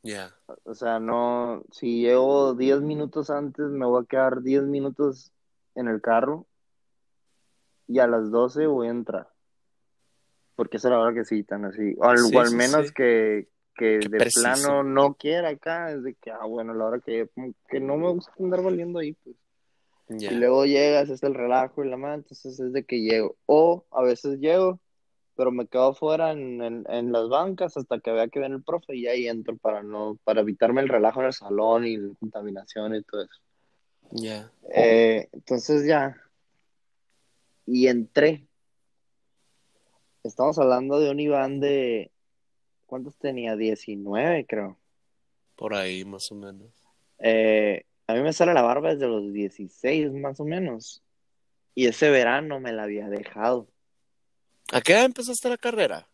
Ya. 0.02 0.34
O 0.64 0.74
sea, 0.74 1.00
no, 1.00 1.64
si 1.72 2.02
llego 2.02 2.54
10 2.54 2.80
minutos 2.80 3.30
antes, 3.30 3.66
me 3.66 3.86
voy 3.86 4.02
a 4.04 4.06
quedar 4.06 4.42
10 4.42 4.62
minutos 4.64 5.32
en 5.74 5.88
el 5.88 6.00
carro 6.00 6.46
y 7.88 7.98
a 7.98 8.06
las 8.06 8.30
12 8.30 8.66
voy 8.66 8.88
a 8.88 8.90
entrar. 8.90 9.28
Porque 10.54 10.78
esa 10.78 10.88
es 10.88 10.92
la 10.92 11.00
hora 11.00 11.14
que 11.14 11.24
citan, 11.24 11.64
así. 11.66 11.94
O 11.98 12.04
al, 12.04 12.18
Sí, 12.18 12.36
al 12.36 12.48
sí, 12.48 12.54
menos 12.56 12.86
sí. 12.88 12.94
que, 12.94 13.48
que 13.74 13.98
Qué 14.00 14.08
de 14.08 14.18
preciso. 14.18 14.40
plano 14.42 14.82
no 14.82 15.14
quiera 15.14 15.50
acá, 15.50 15.90
es 15.92 16.02
de 16.02 16.14
que, 16.14 16.30
ah, 16.30 16.46
bueno, 16.46 16.72
la 16.72 16.86
hora 16.86 17.00
que, 17.00 17.28
que 17.68 17.80
no 17.80 17.96
me 17.96 18.08
gusta 18.10 18.32
andar 18.38 18.62
valiendo 18.62 18.98
ahí, 19.00 19.12
pues. 19.12 19.36
Ya. 20.08 20.30
Y 20.32 20.36
luego 20.36 20.64
llegas, 20.66 21.10
es 21.10 21.22
el 21.24 21.34
relajo 21.34 21.84
y 21.84 21.88
la 21.88 21.96
mano, 21.96 22.14
entonces 22.14 22.60
es 22.60 22.72
de 22.72 22.84
que 22.84 23.00
llego. 23.00 23.36
O 23.46 23.84
a 23.90 24.02
veces 24.02 24.38
llego, 24.38 24.78
pero 25.36 25.52
me 25.52 25.66
quedo 25.66 25.88
afuera 25.88 26.32
en, 26.32 26.62
en, 26.62 26.84
en 26.88 27.12
las 27.12 27.28
bancas 27.28 27.76
hasta 27.76 28.00
que 28.00 28.10
vea 28.10 28.28
que 28.28 28.40
viene 28.40 28.56
el 28.56 28.64
profe 28.64 28.96
y 28.96 29.06
ahí 29.06 29.28
entro 29.28 29.56
para 29.56 29.82
no, 29.82 30.18
para 30.24 30.40
evitarme 30.40 30.80
el 30.80 30.88
relajo 30.88 31.20
en 31.20 31.26
el 31.26 31.32
salón 31.32 31.86
y 31.86 31.96
la 31.98 32.14
contaminación 32.18 32.94
y 32.94 33.02
todo 33.02 33.22
eso. 33.22 33.40
Ya. 34.10 34.50
Eh, 34.74 35.28
entonces 35.32 35.86
ya. 35.86 36.16
Y 37.66 37.88
entré. 37.88 38.46
Estamos 40.22 40.58
hablando 40.58 40.98
de 41.00 41.10
un 41.10 41.20
Iván 41.20 41.60
de. 41.60 42.10
¿Cuántos 42.86 43.16
tenía? 43.16 43.56
19, 43.56 44.46
creo. 44.46 44.78
Por 45.56 45.74
ahí, 45.74 46.04
más 46.04 46.30
o 46.30 46.34
menos. 46.36 46.70
Eh, 47.18 47.84
a 48.06 48.14
mí 48.14 48.22
me 48.22 48.32
sale 48.32 48.54
la 48.54 48.62
barba 48.62 48.94
desde 48.94 49.08
los 49.08 49.32
16, 49.32 50.12
más 50.12 50.38
o 50.40 50.44
menos. 50.44 51.02
Y 51.74 51.86
ese 51.86 52.10
verano 52.10 52.60
me 52.60 52.72
la 52.72 52.84
había 52.84 53.08
dejado. 53.08 53.68
¿A 54.72 54.80
qué 54.80 54.92
edad 54.92 55.04
empezaste 55.04 55.48
la 55.48 55.56
carrera? 55.56 56.08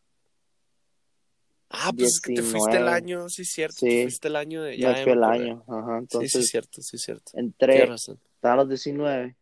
Ah, 1.71 1.90
pues 1.97 2.21
que 2.21 2.35
te 2.35 2.42
fuiste 2.42 2.76
el 2.76 2.85
19. 2.85 2.90
año, 2.90 3.28
sí, 3.30 3.44
cierto. 3.44 3.76
Sí. 3.76 3.88
Te 3.88 4.02
fuiste 4.02 4.28
el 4.28 4.37
año 4.37 4.62
de. 4.62 4.76
Ya 4.76 4.92
me 4.92 5.02
el 5.02 5.25
año. 5.25 5.64
Ajá. 5.66 5.99
Sí, 5.99 6.02
Entonces 6.02 6.32
sí, 6.32 6.42
cierto, 6.44 6.82
sí, 6.82 6.99
cierto. 6.99 7.32
entré, 7.35 7.85
estaba 7.94 8.54
a 8.54 8.56
los 8.59 8.68
19. 8.68 9.37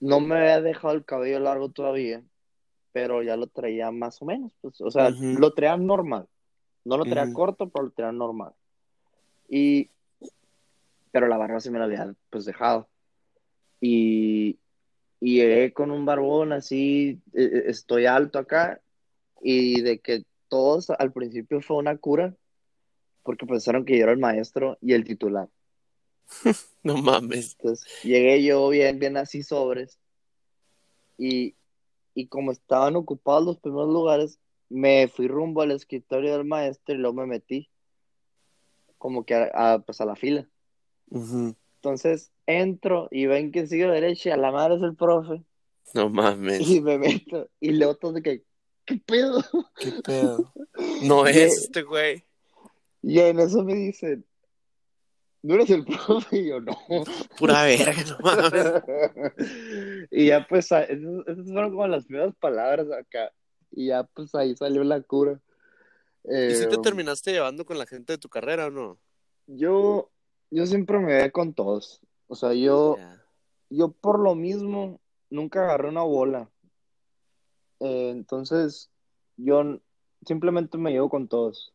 No 0.00 0.20
me 0.20 0.36
había 0.36 0.60
dejado 0.60 0.94
el 0.94 1.04
cabello 1.04 1.38
largo 1.38 1.70
todavía, 1.70 2.22
pero 2.92 3.22
ya 3.22 3.36
lo 3.36 3.46
traía 3.46 3.90
más 3.92 4.20
o 4.20 4.24
menos. 4.24 4.52
Pues, 4.60 4.80
o 4.80 4.90
sea, 4.90 5.10
lo 5.10 5.54
traía 5.54 5.76
normal. 5.76 6.26
No 6.84 6.98
lo 6.98 7.04
traía 7.04 7.32
corto, 7.32 7.70
pero 7.70 7.86
lo 7.86 7.90
traía 7.92 8.12
normal. 8.12 8.52
Y, 9.48 9.90
pero 11.12 11.28
la 11.28 11.38
barba 11.38 11.60
se 11.60 11.70
me 11.70 11.78
la 11.78 11.84
había 11.84 12.12
pues 12.28 12.44
dejado. 12.44 12.88
Y, 13.80 14.58
y 15.24 15.36
llegué 15.36 15.72
con 15.72 15.90
un 15.90 16.04
barbón 16.04 16.52
así, 16.52 17.18
eh, 17.32 17.50
eh, 17.50 17.62
estoy 17.68 18.04
alto 18.04 18.38
acá, 18.38 18.82
y 19.40 19.80
de 19.80 19.98
que 19.98 20.24
todos 20.48 20.90
al 20.90 21.14
principio 21.14 21.62
fue 21.62 21.78
una 21.78 21.96
cura, 21.96 22.36
porque 23.22 23.46
pensaron 23.46 23.86
que 23.86 23.96
yo 23.96 24.02
era 24.02 24.12
el 24.12 24.18
maestro 24.18 24.76
y 24.82 24.92
el 24.92 25.04
titular. 25.04 25.48
No 26.82 26.98
mames. 26.98 27.56
Entonces 27.58 27.90
llegué 28.02 28.44
yo 28.44 28.68
bien, 28.68 28.98
bien 28.98 29.16
así 29.16 29.42
sobres. 29.42 29.98
Y, 31.16 31.54
y 32.12 32.26
como 32.26 32.52
estaban 32.52 32.94
ocupados 32.94 33.46
los 33.46 33.58
primeros 33.58 33.88
lugares, 33.88 34.38
me 34.68 35.08
fui 35.08 35.26
rumbo 35.26 35.62
al 35.62 35.70
escritorio 35.70 36.36
del 36.36 36.44
maestro 36.44 36.94
y 36.94 36.98
luego 36.98 37.14
me 37.14 37.26
metí 37.26 37.70
como 38.98 39.24
que 39.24 39.34
a, 39.34 39.48
a, 39.54 39.78
pues 39.78 40.02
a 40.02 40.04
la 40.04 40.14
fila. 40.14 40.46
Ujú. 41.08 41.54
Entonces 41.88 42.32
entro 42.46 43.08
y 43.10 43.26
ven 43.26 43.52
que 43.52 43.66
sigo 43.66 43.90
derecho 43.90 44.30
y 44.30 44.32
a 44.32 44.38
la 44.38 44.50
madre 44.50 44.76
es 44.76 44.82
el 44.82 44.96
profe. 44.96 45.42
No 45.92 46.08
mames. 46.08 46.66
Y 46.66 46.80
me 46.80 46.96
meto. 46.96 47.50
Y 47.60 47.72
luego 47.72 47.94
todos 47.96 48.14
de 48.14 48.22
que, 48.22 48.42
¿qué 48.86 48.96
pedo? 49.04 49.44
¿Qué 49.76 49.92
pedo? 50.02 50.50
No 51.02 51.26
Y- 51.28 51.32
es 51.32 51.64
este 51.64 51.82
güey. 51.82 52.24
Y 53.02 53.18
en 53.20 53.38
eso 53.38 53.62
me 53.62 53.74
dicen, 53.74 54.24
¿no 55.42 55.56
eres 55.56 55.68
el 55.68 55.84
profe? 55.84 56.38
Y 56.38 56.48
yo, 56.48 56.60
no. 56.62 56.72
Pura 57.38 57.64
verga, 57.64 58.02
no 58.08 58.18
mames. 58.22 58.82
y 60.10 60.28
ya 60.28 60.46
pues, 60.48 60.64
esas, 60.64 60.88
fueron 61.46 61.70
como 61.72 61.86
las 61.86 62.06
primeras 62.06 62.34
palabras 62.36 62.86
acá. 62.98 63.30
Y 63.72 63.88
ya 63.88 64.04
pues 64.04 64.34
ahí 64.34 64.56
salió 64.56 64.82
la 64.84 65.02
cura. 65.02 65.38
¿Y 66.24 66.54
si 66.54 66.66
te 66.66 66.76
Eh, 66.76 66.78
terminaste 66.82 67.32
llevando 67.32 67.66
con 67.66 67.76
la 67.76 67.84
gente 67.84 68.14
de 68.14 68.18
tu 68.18 68.30
carrera 68.30 68.68
o 68.68 68.70
no? 68.70 68.98
Yo, 69.46 70.10
yo 70.50 70.66
siempre 70.66 70.98
me 70.98 71.06
veía 71.06 71.30
con 71.30 71.54
todos. 71.54 72.00
O 72.26 72.34
sea, 72.34 72.52
yo, 72.54 72.96
yo 73.70 73.90
por 73.90 74.18
lo 74.20 74.34
mismo 74.34 75.00
nunca 75.30 75.64
agarré 75.64 75.88
una 75.88 76.02
bola. 76.02 76.48
Eh, 77.80 78.10
entonces, 78.10 78.90
yo 79.36 79.78
simplemente 80.24 80.78
me 80.78 80.92
llevo 80.92 81.08
con 81.08 81.28
todos. 81.28 81.72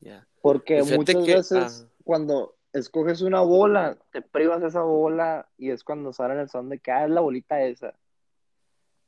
Ya. 0.00 0.26
Porque 0.40 0.82
Fíjate 0.82 0.96
muchas 0.96 1.24
que- 1.24 1.34
veces 1.34 1.86
ah. 1.86 1.92
cuando 2.04 2.56
escoges 2.72 3.22
una 3.22 3.40
bola, 3.40 3.98
te 4.12 4.22
privas 4.22 4.60
de 4.60 4.68
esa 4.68 4.82
bola 4.82 5.48
y 5.56 5.70
es 5.70 5.84
cuando 5.84 6.12
salen 6.12 6.38
el 6.38 6.48
son 6.48 6.68
de 6.68 6.78
que 6.78 6.90
ah, 6.90 7.04
es 7.04 7.10
la 7.10 7.20
bolita 7.20 7.62
esa. 7.62 7.94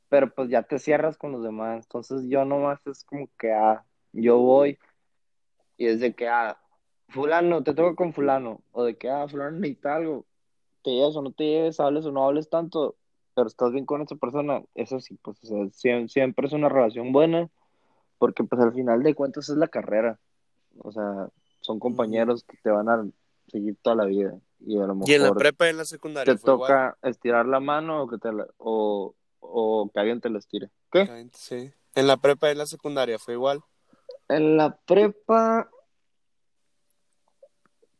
Pero 0.09 0.33
pues 0.33 0.49
ya 0.49 0.63
te 0.63 0.79
cierras 0.79 1.17
con 1.17 1.31
los 1.33 1.43
demás. 1.43 1.85
Entonces 1.85 2.27
yo 2.29 2.45
nomás 2.45 2.79
es 2.87 3.03
como 3.03 3.27
que 3.37 3.51
ah, 3.51 3.85
yo 4.13 4.37
voy 4.39 4.77
y 5.77 5.87
es 5.87 5.99
de 5.99 6.13
que 6.13 6.27
ah, 6.27 6.57
fulano, 7.09 7.63
te 7.63 7.73
toca 7.73 7.95
con 7.95 8.13
fulano. 8.13 8.61
O 8.71 8.83
de 8.83 8.97
que 8.97 9.09
ah, 9.09 9.27
fulano 9.27 9.51
necesita 9.59 9.95
algo. 9.95 10.25
Te 10.83 10.91
llevas 10.91 11.15
o 11.15 11.21
no 11.21 11.31
te 11.31 11.43
lleves, 11.43 11.79
hables 11.79 12.05
o 12.05 12.11
no 12.11 12.25
hables 12.25 12.49
tanto, 12.49 12.95
pero 13.33 13.47
estás 13.47 13.71
bien 13.71 13.85
con 13.85 14.01
esa 14.01 14.15
persona. 14.15 14.63
Eso 14.75 14.99
sí, 14.99 15.17
pues 15.21 15.37
o 15.43 15.47
sea, 15.47 15.69
siempre, 15.71 16.07
siempre 16.09 16.47
es 16.47 16.53
una 16.53 16.69
relación 16.69 17.11
buena. 17.11 17.49
Porque 18.19 18.43
pues 18.43 18.61
al 18.61 18.73
final 18.73 19.03
de 19.03 19.13
cuentas 19.13 19.49
es 19.49 19.57
la 19.57 19.67
carrera. 19.67 20.19
O 20.79 20.91
sea, 20.91 21.29
son 21.61 21.79
compañeros 21.79 22.43
que 22.43 22.57
te 22.63 22.69
van 22.71 22.89
a 22.89 23.05
seguir 23.47 23.75
toda 23.81 23.95
la 23.95 24.05
vida. 24.05 24.33
Y 24.59 24.79
a 24.79 24.87
lo 24.87 24.95
¿Y 25.05 25.13
en 25.13 25.21
la 25.21 25.27
mejor 25.27 25.37
prepa 25.37 25.67
y 25.67 25.69
en 25.69 25.77
la 25.77 25.85
secundaria 25.85 26.33
te 26.35 26.39
igual? 26.41 26.57
toca 26.57 26.97
estirar 27.03 27.45
la 27.45 27.59
mano 27.59 28.01
o 28.03 28.07
que, 28.07 28.17
te 28.17 28.31
la- 28.33 28.47
o, 28.57 29.13
o 29.39 29.91
que 29.93 29.99
alguien 29.99 30.19
te 30.19 30.29
la 30.31 30.39
estire. 30.39 30.69
¿Qué? 30.91 31.29
Sí. 31.33 31.71
En 31.93 32.07
la 32.07 32.17
prepa 32.17 32.47
y 32.47 32.53
en 32.53 32.57
la 32.59 32.65
secundaria 32.65 33.19
fue 33.19 33.35
igual. 33.35 33.61
En 34.29 34.57
la 34.57 34.75
prepa, 34.77 35.69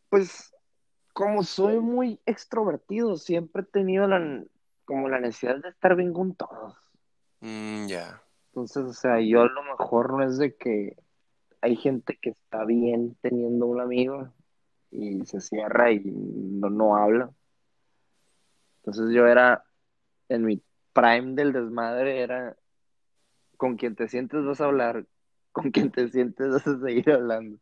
pues 0.10 0.54
como 1.13 1.43
soy 1.43 1.80
muy 1.80 2.20
extrovertido, 2.26 3.17
siempre 3.17 3.63
he 3.63 3.65
tenido 3.65 4.08
la, 4.08 4.43
como 4.86 5.10
la 5.10 5.20
necesidad 5.20 5.58
de 5.58 5.70
estar 5.70 5.96
bien 5.96 6.13
con 6.13 6.36
todos. 6.36 6.76
Mm, 7.41 7.88
ya. 7.88 8.22
Entonces, 8.50 8.84
o 8.84 8.93
sea, 8.93 9.20
yo 9.20 9.41
a 9.41 9.50
lo 9.50 9.63
mejor 9.63 10.13
no 10.13 10.24
es 10.24 10.38
de 10.38 10.56
que 10.56 10.96
hay 11.62 11.76
gente 11.76 12.17
que 12.22 12.30
está 12.30 12.65
bien 12.65 13.15
teniendo 13.22 13.65
un 13.65 13.82
amigo 13.82 14.32
y 14.91 15.26
se 15.26 15.41
cierra 15.41 15.91
y 15.91 16.00
no, 16.00 16.70
no 16.70 16.96
habla. 16.96 17.32
Entonces 18.78 19.13
yo 19.13 19.28
era, 19.28 19.63
en 20.30 20.46
mi 20.46 20.62
prime 20.93 21.34
del 21.34 21.52
desmadre, 21.52 22.22
era 22.22 22.56
con 23.58 23.76
quien 23.76 23.96
te 23.96 24.08
sientes 24.08 24.46
vas 24.46 24.62
a 24.62 24.65
hablar, 24.65 25.06
con 25.52 25.72
quien 25.72 25.91
te 25.91 26.08
sientes 26.10 26.50
vas 26.50 26.67
a 26.67 26.80
seguir 26.80 27.12
hablando. 27.12 27.60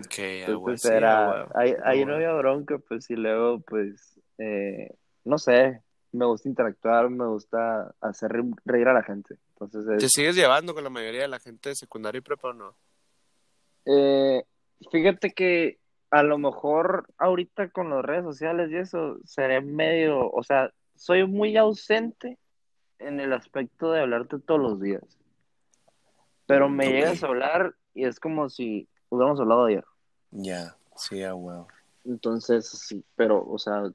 Ok, 0.00 0.14
güey, 0.16 0.42
Entonces 0.46 0.82
sí, 0.82 0.88
ah, 0.88 0.96
era, 0.96 1.48
ahí, 1.54 1.74
Ah, 1.82 1.94
no 2.06 2.14
había 2.14 2.32
bronca, 2.34 2.78
pues, 2.78 3.10
y 3.10 3.16
luego, 3.16 3.60
pues, 3.60 4.20
eh, 4.38 4.94
no 5.24 5.38
sé, 5.38 5.82
me 6.12 6.24
gusta 6.26 6.48
interactuar, 6.48 7.10
me 7.10 7.26
gusta 7.26 7.94
hacer 8.00 8.30
re- 8.32 8.44
reír 8.64 8.88
a 8.88 8.94
la 8.94 9.02
gente. 9.02 9.36
Entonces 9.50 9.86
es, 9.88 10.02
¿Te 10.02 10.08
sigues 10.08 10.36
llevando 10.36 10.74
con 10.74 10.84
la 10.84 10.90
mayoría 10.90 11.22
de 11.22 11.28
la 11.28 11.40
gente 11.40 11.70
de 11.70 11.74
secundaria 11.74 12.18
y 12.18 12.22
prepa 12.22 12.48
o 12.48 12.52
no? 12.52 12.76
Eh, 13.86 14.42
fíjate 14.90 15.32
que 15.32 15.78
a 16.10 16.22
lo 16.22 16.38
mejor 16.38 17.06
ahorita 17.18 17.70
con 17.70 17.90
las 17.90 18.04
redes 18.04 18.24
sociales 18.24 18.70
y 18.70 18.76
eso 18.76 19.18
seré 19.24 19.60
medio, 19.60 20.30
o 20.30 20.42
sea, 20.42 20.72
soy 20.94 21.26
muy 21.26 21.56
ausente, 21.56 22.38
en 22.98 23.20
el 23.20 23.32
aspecto 23.34 23.92
de 23.92 24.00
hablarte 24.00 24.38
todos 24.38 24.60
los 24.60 24.80
días. 24.80 25.02
Pero 26.46 26.68
me 26.68 26.90
llegas 26.90 27.22
a 27.22 27.26
hablar 27.26 27.74
y 27.92 28.06
es 28.06 28.20
como 28.20 28.48
si 28.48 28.88
hubiéramos 29.08 29.40
hablado 29.40 29.64
ayer. 29.66 29.84
Ya, 30.30 30.76
sí, 30.96 31.22
a 31.22 31.34
huevo. 31.34 31.68
Entonces, 32.04 32.68
sí, 32.68 33.04
pero, 33.16 33.44
o 33.48 33.58
sea, 33.58 33.90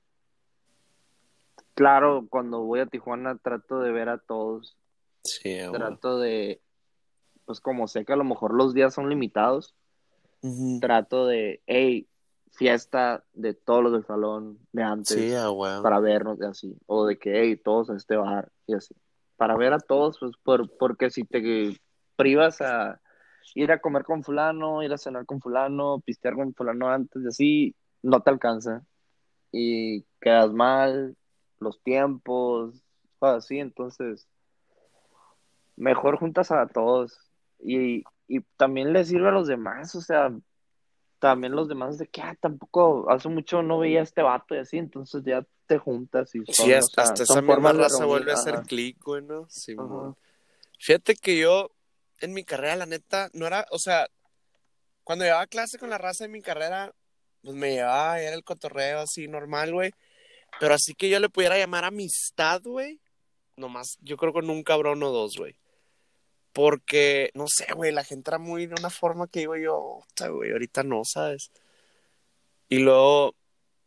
claro, 1.74 2.26
cuando 2.30 2.62
voy 2.62 2.80
a 2.80 2.86
Tijuana 2.86 3.38
trato 3.38 3.80
de 3.80 3.91
ver 3.91 4.10
a 4.10 4.17
todos, 4.17 4.78
Sí, 5.24 5.60
a 5.60 5.71
huevo. 5.71 5.78
trato 5.86 6.19
de, 6.19 6.62
pues 7.45 7.60
como 7.62 7.88
sé 7.88 8.06
que 8.06 8.13
a 8.13 8.17
lo 8.17 8.24
mejor 8.24 8.54
los 8.54 8.74
días 8.74 8.93
son 8.93 9.10
limitados, 9.10 9.76
trato 10.80 11.28
de, 11.28 11.62
hey, 11.67 12.08
fiesta 12.52 13.24
de 13.34 13.54
todos 13.54 13.84
los 13.84 13.93
del 13.93 14.06
salón 14.06 14.60
de 14.71 14.84
antes 14.84 15.15
Sí, 15.15 15.34
a 15.34 15.50
huevo. 15.52 15.84
para 15.84 16.00
vernos 16.00 16.39
y 16.41 16.45
así, 16.45 16.76
o 16.88 17.06
de 17.06 17.17
que, 17.17 17.39
hey, 17.41 17.56
todos 17.56 17.89
a 17.89 17.95
este 17.95 18.15
bar 18.17 18.52
y 18.67 18.74
así, 18.74 18.95
para 19.38 19.56
ver 19.56 19.74
a 19.74 19.80
todos, 19.80 20.17
pues 20.19 20.34
por, 20.43 20.69
porque 20.78 21.10
si 21.12 21.24
te 21.24 21.80
privas 22.15 22.60
a 22.62 23.00
ir 23.56 23.71
a 23.71 23.80
comer 23.80 24.04
con 24.04 24.23
fulano, 24.23 24.84
ir 24.84 24.93
a 24.93 24.97
cenar 24.97 25.25
con 25.25 25.41
fulano, 25.41 25.99
pistear 26.06 26.36
con 26.36 26.54
fulano 26.54 26.89
antes 26.89 27.23
y 27.23 27.27
así, 27.27 27.75
no 28.01 28.21
te 28.21 28.30
alcanza 28.30 28.84
y 29.51 30.04
quedas 30.19 30.51
mal, 30.51 31.15
los 31.60 31.82
tiempos, 31.84 32.75
cosas 33.19 33.45
así, 33.45 33.60
entonces 33.60 34.27
mejor 35.75 36.17
juntas 36.17 36.51
a 36.51 36.67
todos 36.67 37.17
y, 37.60 38.04
y 38.27 38.41
también 38.58 38.93
les 38.93 39.08
sirve 39.08 39.30
a 39.30 39.34
los 39.34 39.47
demás, 39.47 39.95
o 39.95 40.01
sea, 40.01 40.32
también 41.19 41.56
los 41.56 41.67
demás 41.67 41.97
de 41.99 42.08
que 42.08 42.21
ah, 42.21 42.36
tampoco 42.39 43.10
hace 43.12 43.30
mucho 43.30 43.62
no 43.62 43.77
veía 43.77 43.99
a 43.99 44.04
este 44.04 44.23
vato 44.23 44.56
y 44.56 44.60
así, 44.60 44.77
entonces 44.77 45.23
ya 45.23 45.45
te 45.67 45.77
juntas 45.77 46.34
y 46.34 46.39
son, 46.45 46.65
Sí, 46.65 46.73
o 46.73 46.77
hasta, 46.77 47.06
sea, 47.06 47.13
hasta 47.13 47.23
esa 47.23 47.41
misma 47.41 47.73
raza 47.73 47.99
reunir, 47.99 48.08
vuelve 48.08 48.32
a 48.32 48.38
ser 48.38 48.56
ajá, 48.56 48.63
click, 48.63 49.04
güey, 49.04 49.21
¿no? 49.21 49.47
Simón. 49.47 50.10
ajá. 50.10 50.15
Fíjate 50.80 51.15
que 51.15 51.38
yo, 51.38 51.69
en 52.22 52.34
mi 52.34 52.44
carrera, 52.44 52.76
la 52.76 52.86
neta, 52.86 53.30
no 53.34 53.48
era, 53.48 53.66
o 53.72 53.80
sea, 53.80 54.08
cuando 55.04 55.26
llevaba 55.26 55.48
clase 55.48 55.78
con 55.78 55.90
la 55.90 55.98
raza 55.98 56.24
de 56.24 56.30
mi 56.30 56.42
carrera, 56.42 56.94
pues 57.42 57.56
me 57.56 57.72
llevaba, 57.72 58.22
era 58.22 58.36
el 58.36 58.44
cotorreo 58.44 59.00
así 59.00 59.28
normal, 59.28 59.74
güey. 59.74 59.92
Pero 60.60 60.76
así 60.76 60.94
que 60.94 61.10
yo 61.10 61.20
le 61.20 61.30
pudiera 61.30 61.58
llamar 61.58 61.86
amistad, 61.86 62.62
güey, 62.64 63.00
nomás, 63.56 63.98
yo 64.02 64.18
creo 64.18 64.34
con 64.34 64.50
un 64.50 64.64
cabrón 64.64 65.02
o 65.04 65.10
dos, 65.12 65.36
güey. 65.38 65.56
Porque, 66.54 67.32
no 67.34 67.46
sé, 67.48 67.68
güey, 67.74 67.92
la 67.92 68.04
gente 68.04 68.30
era 68.30 68.38
muy 68.38 68.68
de 68.68 68.76
una 68.78 68.90
forma 68.90 69.28
que 69.28 69.40
digo 69.40 69.56
yo, 69.56 70.02
"Puta, 70.08 70.30
güey, 70.30 70.52
ahorita 70.52 70.84
no, 70.84 71.02
¿sabes? 71.06 71.52
Y 72.70 72.80
luego, 72.80 73.36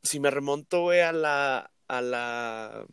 si 0.03 0.21
me 0.21 0.31
remonto, 0.31 0.83
güey, 0.83 1.01
a 1.01 1.13
la, 1.13 1.71
a 1.89 2.01
la 2.03 2.87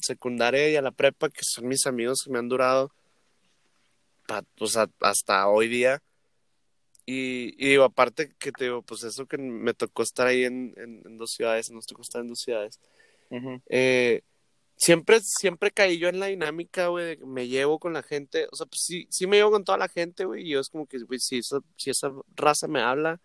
secundaria 0.00 0.68
y 0.70 0.76
a 0.76 0.82
la 0.82 0.90
prepa, 0.90 1.28
que 1.28 1.40
son 1.42 1.68
mis 1.68 1.86
amigos 1.86 2.20
que 2.24 2.30
me 2.30 2.38
han 2.38 2.48
durado 2.48 2.92
pa- 4.28 4.44
pues, 4.56 4.76
a- 4.76 4.90
hasta 5.00 5.48
hoy 5.48 5.66
día. 5.68 6.02
Y, 7.06 7.54
y 7.56 7.70
digo, 7.70 7.84
aparte 7.84 8.34
que 8.38 8.52
te 8.52 8.64
digo, 8.64 8.82
pues 8.82 9.02
eso 9.02 9.26
que 9.26 9.38
me 9.38 9.72
tocó 9.72 10.02
estar 10.02 10.26
ahí 10.26 10.44
en, 10.44 10.74
en- 10.76 11.02
en 11.06 11.16
dos 11.16 11.30
ciudades, 11.32 11.70
nos 11.70 11.86
tocó 11.86 12.02
estar 12.02 12.20
en 12.20 12.28
dos 12.28 12.40
ciudades. 12.40 12.78
Ujú. 13.30 13.62
Eh, 13.70 14.20
siempre, 14.76 15.18
siempre 15.22 15.70
caí 15.70 15.98
yo 15.98 16.08
en 16.08 16.20
la 16.20 16.26
dinámica, 16.26 16.88
güey, 16.88 17.06
de 17.06 17.18
que 17.18 17.24
me 17.24 17.48
llevo 17.48 17.78
con 17.78 17.94
la 17.94 18.02
gente. 18.02 18.46
O 18.52 18.56
sea, 18.56 18.66
pues 18.66 18.82
sí, 18.84 19.06
sí 19.10 19.26
me 19.26 19.38
llevo 19.38 19.50
con 19.52 19.64
toda 19.64 19.78
la 19.78 19.88
gente, 19.88 20.26
güey. 20.26 20.46
Y 20.46 20.50
yo 20.50 20.60
es 20.60 20.68
como 20.68 20.86
que, 20.86 20.98
güey, 20.98 21.18
si 21.18 21.38
esa, 21.38 21.60
si 21.76 21.88
esa 21.90 22.12
raza 22.36 22.68
me 22.68 22.82
habla, 22.82 23.20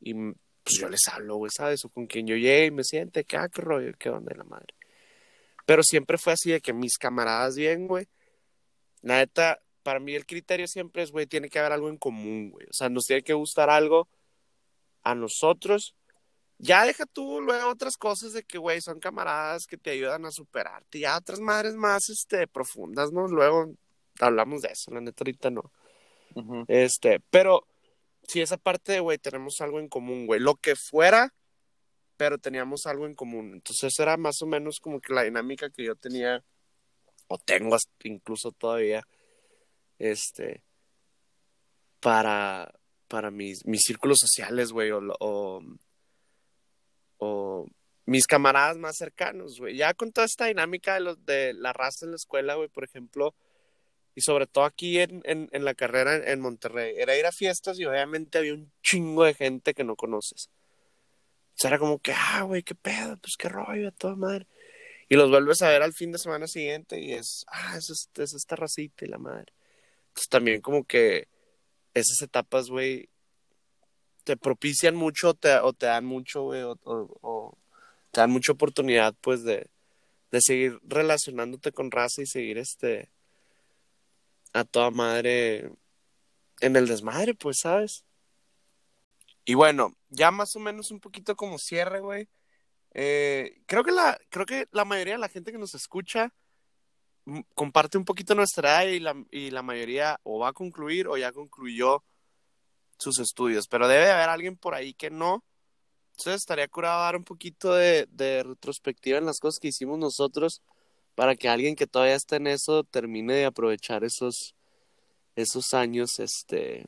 y 0.00 0.14
pues 0.14 0.78
yo 0.78 0.88
les 0.88 1.00
hablo, 1.10 1.36
güey, 1.36 1.50
¿sabes? 1.52 1.84
O 1.84 1.88
con 1.88 2.06
quien 2.06 2.26
yo 2.28 2.36
llegue 2.36 2.66
y 2.66 2.70
me 2.70 2.84
siente, 2.84 3.24
que, 3.24 3.36
ah, 3.36 3.48
qué 3.48 3.62
rollo, 3.62 3.92
qué 3.98 4.10
onda 4.10 4.30
de 4.32 4.38
la 4.38 4.44
madre. 4.44 4.74
Pero 5.66 5.82
siempre 5.82 6.18
fue 6.18 6.34
así 6.34 6.52
de 6.52 6.60
que 6.60 6.72
mis 6.72 6.96
camaradas 6.98 7.56
bien, 7.56 7.88
güey. 7.88 8.06
La 9.02 9.16
neta, 9.18 9.60
para 9.88 10.00
mí 10.00 10.14
el 10.14 10.26
criterio 10.26 10.68
siempre 10.68 11.02
es, 11.02 11.10
güey, 11.10 11.26
tiene 11.26 11.48
que 11.48 11.58
haber 11.58 11.72
algo 11.72 11.88
en 11.88 11.96
común, 11.96 12.50
güey. 12.50 12.66
O 12.68 12.74
sea, 12.74 12.90
nos 12.90 13.06
tiene 13.06 13.22
que 13.22 13.32
gustar 13.32 13.70
algo 13.70 14.06
a 15.02 15.14
nosotros. 15.14 15.96
Ya 16.58 16.84
deja 16.84 17.06
tú 17.06 17.40
luego 17.40 17.70
otras 17.70 17.96
cosas 17.96 18.34
de 18.34 18.42
que, 18.42 18.58
güey, 18.58 18.82
son 18.82 19.00
camaradas 19.00 19.66
que 19.66 19.78
te 19.78 19.88
ayudan 19.88 20.26
a 20.26 20.30
superarte. 20.30 20.98
Ya 20.98 21.16
otras 21.16 21.40
madres 21.40 21.74
más, 21.74 22.10
este, 22.10 22.46
profundas, 22.46 23.12
¿no? 23.12 23.28
Luego 23.28 23.72
hablamos 24.20 24.60
de 24.60 24.68
eso, 24.72 24.90
la 24.90 25.00
neta 25.00 25.24
ahorita 25.24 25.48
no. 25.48 25.72
Ujú. 26.34 26.66
Este, 26.68 27.20
pero 27.30 27.66
sí, 28.24 28.42
esa 28.42 28.58
parte 28.58 28.92
de, 28.92 29.00
güey, 29.00 29.16
tenemos 29.16 29.58
algo 29.62 29.80
en 29.80 29.88
común, 29.88 30.26
güey. 30.26 30.38
Lo 30.38 30.56
que 30.56 30.76
fuera, 30.76 31.32
pero 32.18 32.36
teníamos 32.36 32.86
algo 32.86 33.06
en 33.06 33.14
común. 33.14 33.54
Entonces, 33.54 33.98
era 33.98 34.18
más 34.18 34.42
o 34.42 34.46
menos 34.46 34.80
como 34.80 35.00
que 35.00 35.14
la 35.14 35.22
dinámica 35.22 35.70
que 35.70 35.82
yo 35.82 35.96
tenía, 35.96 36.44
o 37.26 37.38
tengo 37.38 37.78
incluso 38.04 38.52
todavía, 38.52 39.02
este, 39.98 40.62
para, 42.00 42.72
para 43.08 43.30
mis, 43.30 43.66
mis 43.66 43.82
círculos 43.82 44.18
sociales, 44.20 44.72
güey, 44.72 44.90
o, 44.90 45.00
o, 47.18 47.66
mis 48.06 48.26
camaradas 48.26 48.78
más 48.78 48.96
cercanos, 48.96 49.58
güey. 49.58 49.76
Ya 49.76 49.92
con 49.94 50.12
toda 50.12 50.24
esta 50.24 50.46
dinámica 50.46 50.94
de, 50.94 51.00
los, 51.00 51.24
de 51.26 51.52
la 51.54 51.72
raza 51.72 52.06
en 52.06 52.12
la 52.12 52.16
escuela, 52.16 52.54
güey, 52.54 52.68
por 52.68 52.84
ejemplo, 52.84 53.34
y 54.14 54.22
sobre 54.22 54.46
todo 54.46 54.64
aquí 54.64 54.98
en, 54.98 55.22
en, 55.24 55.64
la 55.64 55.74
carrera 55.74 56.16
en, 56.16 56.26
en, 56.26 56.40
Monterrey, 56.40 56.94
era 56.96 57.16
ir 57.16 57.26
a 57.26 57.32
fiestas 57.32 57.78
y 57.78 57.84
obviamente 57.84 58.38
había 58.38 58.54
un 58.54 58.72
chingo 58.82 59.24
de 59.24 59.34
gente 59.34 59.74
que 59.74 59.84
no 59.84 59.94
conoces. 59.94 60.50
O 61.58 61.60
sea, 61.60 61.68
era 61.70 61.78
como 61.78 61.98
que, 61.98 62.12
ah, 62.12 62.42
güey, 62.42 62.62
qué 62.62 62.74
pedo, 62.74 63.16
pues 63.18 63.36
qué 63.36 63.48
rollo, 63.48 63.88
a 63.88 63.92
toda 63.92 64.16
madre. 64.16 64.46
Y 65.08 65.16
los 65.16 65.30
vuelves 65.30 65.62
a 65.62 65.68
ver 65.68 65.82
al 65.82 65.92
fin 65.92 66.12
de 66.12 66.18
semana 66.18 66.46
siguiente 66.46 67.00
y 67.00 67.12
es, 67.12 67.44
ah, 67.48 67.76
es, 67.76 67.90
este, 67.90 68.22
es 68.22 68.34
esta 68.34 68.56
racita 68.56 69.04
y 69.04 69.08
la 69.08 69.18
madre. 69.18 69.52
Entonces 70.18 70.30
también 70.30 70.60
como 70.60 70.84
que 70.84 71.28
esas 71.94 72.20
etapas, 72.22 72.70
güey, 72.70 73.08
te 74.24 74.36
propician 74.36 74.96
mucho 74.96 75.34
te, 75.34 75.56
o 75.58 75.72
te 75.72 75.86
dan 75.86 76.06
mucho, 76.06 76.42
güey, 76.42 76.62
o, 76.64 77.56
te 78.10 78.20
dan 78.20 78.30
mucha 78.32 78.50
oportunidad, 78.50 79.14
pues, 79.20 79.44
de, 79.44 79.70
de 80.32 80.40
seguir 80.40 80.80
relacionándote 80.82 81.70
con 81.70 81.92
raza 81.92 82.20
y 82.22 82.26
seguir, 82.26 82.58
este, 82.58 83.12
a 84.54 84.64
toda 84.64 84.90
madre 84.90 85.70
en 86.60 86.74
el 86.74 86.88
desmadre, 86.88 87.34
pues, 87.34 87.58
¿sabes? 87.60 88.04
Y 89.44 89.54
bueno, 89.54 89.94
ya 90.08 90.32
más 90.32 90.56
o 90.56 90.58
menos 90.58 90.90
un 90.90 90.98
poquito 90.98 91.36
como 91.36 91.58
cierre, 91.58 92.00
güey. 92.00 92.28
Eh, 92.92 93.62
creo 93.66 93.84
que 93.84 93.92
la, 93.92 94.18
creo 94.30 94.46
que 94.46 94.66
la 94.72 94.84
mayoría 94.84 95.14
de 95.14 95.20
la 95.20 95.28
gente 95.28 95.52
que 95.52 95.58
nos 95.58 95.76
escucha 95.76 96.34
comparte 97.54 97.98
un 97.98 98.04
poquito 98.04 98.34
nuestra 98.34 98.82
edad 98.82 98.90
y 98.92 99.00
la, 99.00 99.14
y 99.30 99.50
la 99.50 99.62
mayoría 99.62 100.20
o 100.22 100.38
va 100.38 100.48
a 100.48 100.52
concluir 100.52 101.08
o 101.08 101.16
ya 101.16 101.32
concluyó 101.32 102.04
sus 102.98 103.18
estudios, 103.18 103.66
pero 103.68 103.88
debe 103.88 104.06
de 104.06 104.12
haber 104.12 104.28
alguien 104.28 104.56
por 104.56 104.74
ahí 104.74 104.94
que 104.94 105.10
no. 105.10 105.44
Entonces 106.12 106.40
estaría 106.40 106.66
curado 106.68 107.02
dar 107.02 107.16
un 107.16 107.24
poquito 107.24 107.74
de, 107.74 108.06
retrospectiva 108.44 109.18
en 109.18 109.26
las 109.26 109.38
cosas 109.38 109.60
que 109.60 109.68
hicimos 109.68 109.98
nosotros 109.98 110.62
para 111.14 111.36
que 111.36 111.48
alguien 111.48 111.76
que 111.76 111.86
todavía 111.86 112.16
está 112.16 112.36
en 112.36 112.48
eso 112.48 112.84
termine 112.84 113.34
de 113.34 113.44
aprovechar 113.44 114.04
esos, 114.04 114.54
esos 115.36 115.74
años 115.74 116.18
este, 116.18 116.86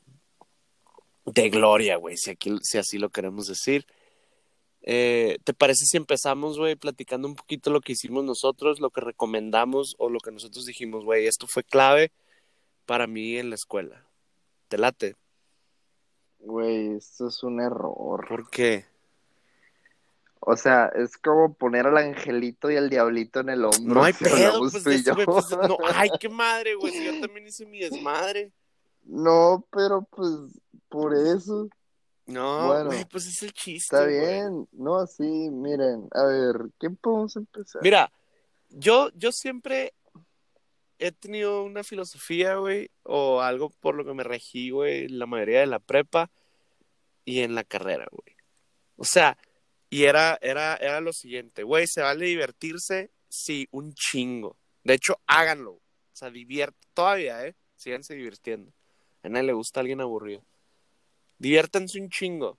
de 1.27 1.51
gloria, 1.51 1.97
güey, 1.97 2.17
si, 2.17 2.37
si 2.63 2.79
así 2.79 2.99
lo 2.99 3.11
queremos 3.11 3.47
decir. 3.47 3.87
Eh, 4.83 5.39
¿Te 5.45 5.53
parece 5.53 5.85
si 5.87 5.97
empezamos, 5.97 6.59
güey, 6.59 6.77
platicando 6.77 7.29
un 7.29 7.35
poquito 7.35 7.71
lo 7.71 7.81
que 7.81 7.93
hicimos 7.93 8.25
nosotros, 8.25 8.81
lo 8.81 8.91
que 8.91 9.01
recomendamos 9.01 9.95
o 9.99 10.09
lo 10.09 10.21
que 10.21 10.33
nosotros 10.33 10.65
dijimos, 10.65 11.05
güey, 11.05 11.27
esto 11.27 11.47
fue 11.47 11.63
clave 11.63 12.13
para 12.87 13.07
mí 13.07 13.37
en 13.37 13.51
la 13.51 13.57
escuela? 13.57 14.07
¿Te 14.69 14.79
late? 14.79 15.17
Güey, 16.39 16.97
esto 16.97 17.29
es 17.29 17.43
un 17.43 17.61
error. 17.61 18.27
¿Por 18.27 18.49
qué? 18.49 18.87
O 20.41 20.57
sea, 20.57 20.87
es 20.87 21.19
como 21.19 21.53
poner 21.53 21.87
al 21.87 21.99
angelito 21.99 22.71
y 22.71 22.77
al 22.77 22.89
diablito 22.89 23.41
en 23.41 23.51
el 23.51 23.65
hombro. 23.65 23.95
No 23.95 24.03
hay 24.03 24.13
si 24.15 24.25
pedo, 24.25 24.59
pues, 24.59 24.83
tú 24.83 24.91
y 24.91 24.95
de 24.95 24.99
eso, 25.01 25.15
güey, 25.15 25.27
yo. 25.27 25.33
pues, 25.33 25.51
no, 25.51 25.77
ay, 25.95 26.09
qué 26.19 26.29
madre, 26.31 26.75
güey, 26.75 26.93
si 26.93 27.05
yo 27.05 27.21
también 27.21 27.47
hice 27.47 27.67
mi 27.67 27.81
desmadre. 27.81 28.53
No, 29.05 29.67
pero 29.71 30.03
pues 30.11 30.31
por 30.89 31.15
eso. 31.15 31.69
No, 32.31 32.67
Bueno, 32.69 32.91
pues 33.11 33.27
es 33.27 33.43
el 33.43 33.53
chiste, 33.53 33.97
Está 33.97 34.07
bien. 34.07 34.69
No, 34.73 35.07
sí, 35.07 35.51
miren. 35.51 36.09
A 36.13 36.25
ver, 36.25 36.71
¿qué 36.79 36.91
podemos 36.91 37.35
empezar? 37.37 37.83
Mira, 37.83 38.13
yo, 38.69 39.11
yo 39.15 39.33
siempre 39.33 39.95
he 40.99 41.13
tenido 41.13 41.65
una 41.65 41.83
filosofía, 41.83 42.57
güey, 42.57 42.91
o 43.03 43.41
algo 43.41 43.71
por 43.71 43.95
lo 43.97 44.05
que 44.05 44.15
me 44.15 44.23
regí, 44.23 44.71
güey, 44.71 45.09
la 45.09 45.27
mayoría 45.27 45.61
de 45.61 45.67
la 45.67 45.81
prepa 45.81 46.31
y 47.25 47.41
en 47.41 47.55
la 47.55 47.65
carrera, 47.65 48.07
güey. 48.11 48.37
O 48.97 49.05
sea, 49.05 49.37
y 49.89 50.05
era, 50.05 50.39
era, 50.41 50.77
era 50.77 51.01
lo 51.01 51.13
siguiente, 51.13 51.63
güey, 51.63 51.87
se 51.87 52.03
vale 52.03 52.27
divertirse, 52.27 53.11
sí, 53.29 53.67
un 53.73 53.95
chingo. 53.95 54.57
De 54.85 54.95
hecho, 54.95 55.19
háganlo. 55.27 55.73
O 55.73 55.83
sea, 56.13 56.31
diviert 56.31 56.77
todavía, 56.95 57.47
¿eh? 57.47 57.57
Síganse 57.77 58.15
divirtiendo. 58.15 58.73
A 59.23 59.29
nadie 59.29 59.47
le 59.47 59.53
gusta 59.53 59.81
alguien 59.81 60.01
aburrido. 60.01 60.45
Diviértanse 61.41 62.01
un 62.01 62.09
chingo. 62.09 62.57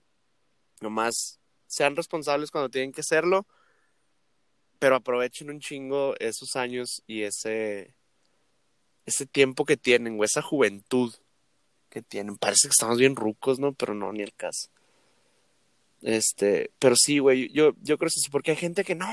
Nomás 0.82 1.40
sean 1.66 1.96
responsables 1.96 2.50
cuando 2.50 2.68
tienen 2.68 2.92
que 2.92 3.02
serlo 3.02 3.46
pero 4.82 4.96
aprovechen 4.96 5.48
un 5.48 5.60
chingo 5.60 6.16
esos 6.18 6.56
años 6.56 7.04
y 7.06 7.22
ese 7.22 7.94
ese 9.06 9.26
tiempo 9.26 9.64
que 9.64 9.76
tienen, 9.76 10.16
güey, 10.16 10.26
esa 10.26 10.42
juventud 10.42 11.14
que 11.88 12.02
tienen. 12.02 12.36
Parece 12.36 12.66
que 12.66 12.72
estamos 12.72 12.98
bien 12.98 13.14
rucos, 13.14 13.60
¿no? 13.60 13.74
Pero 13.74 13.94
no, 13.94 14.12
ni 14.12 14.22
el 14.22 14.34
caso. 14.34 14.70
Este, 16.00 16.72
pero 16.80 16.96
sí, 16.96 17.20
güey, 17.20 17.48
yo, 17.52 17.74
yo 17.80 17.96
creo 17.96 18.08
que 18.08 18.20
sí, 18.20 18.28
porque 18.28 18.50
hay 18.50 18.56
gente 18.56 18.82
que 18.82 18.96
no, 18.96 19.06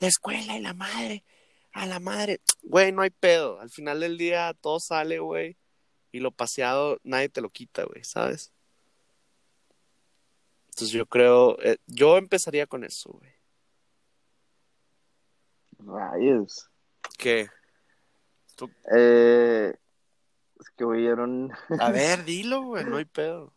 la 0.00 0.08
escuela 0.08 0.58
y 0.58 0.60
la 0.60 0.74
madre, 0.74 1.22
a 1.70 1.86
la 1.86 2.00
madre, 2.00 2.40
güey, 2.62 2.90
no 2.90 3.02
hay 3.02 3.10
pedo. 3.10 3.60
Al 3.60 3.70
final 3.70 4.00
del 4.00 4.18
día 4.18 4.54
todo 4.60 4.80
sale, 4.80 5.20
güey, 5.20 5.56
y 6.10 6.18
lo 6.18 6.32
paseado 6.32 6.98
nadie 7.04 7.28
te 7.28 7.42
lo 7.42 7.50
quita, 7.50 7.84
güey, 7.84 8.02
¿sabes? 8.02 8.52
Entonces 10.76 10.92
yo 10.92 11.06
creo, 11.06 11.58
eh, 11.62 11.78
yo 11.86 12.18
empezaría 12.18 12.66
con 12.66 12.84
eso, 12.84 13.10
güey. 13.10 13.32
Rayos. 15.78 16.68
¿Qué? 17.16 17.48
Eh, 18.94 19.74
es 20.60 20.70
que 20.76 20.84
oyeron. 20.84 21.50
A 21.80 21.90
ver, 21.90 22.26
dilo, 22.26 22.62
güey, 22.62 22.84
no 22.84 22.98
hay 22.98 23.06
pedo. 23.06 23.54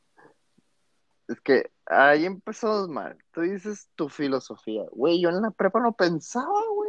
Es 1.27 1.41
que 1.41 1.69
ahí 1.87 2.23
empezamos 2.23 2.87
mal. 2.87 3.17
Tú 3.33 3.41
dices 3.41 3.89
tu 3.95 4.07
filosofía. 4.07 4.85
Güey, 4.89 5.19
yo 5.19 5.27
en 5.27 5.41
la 5.41 5.51
prepa 5.51 5.81
no 5.81 5.91
pensaba, 5.91 6.61
güey. 6.73 6.88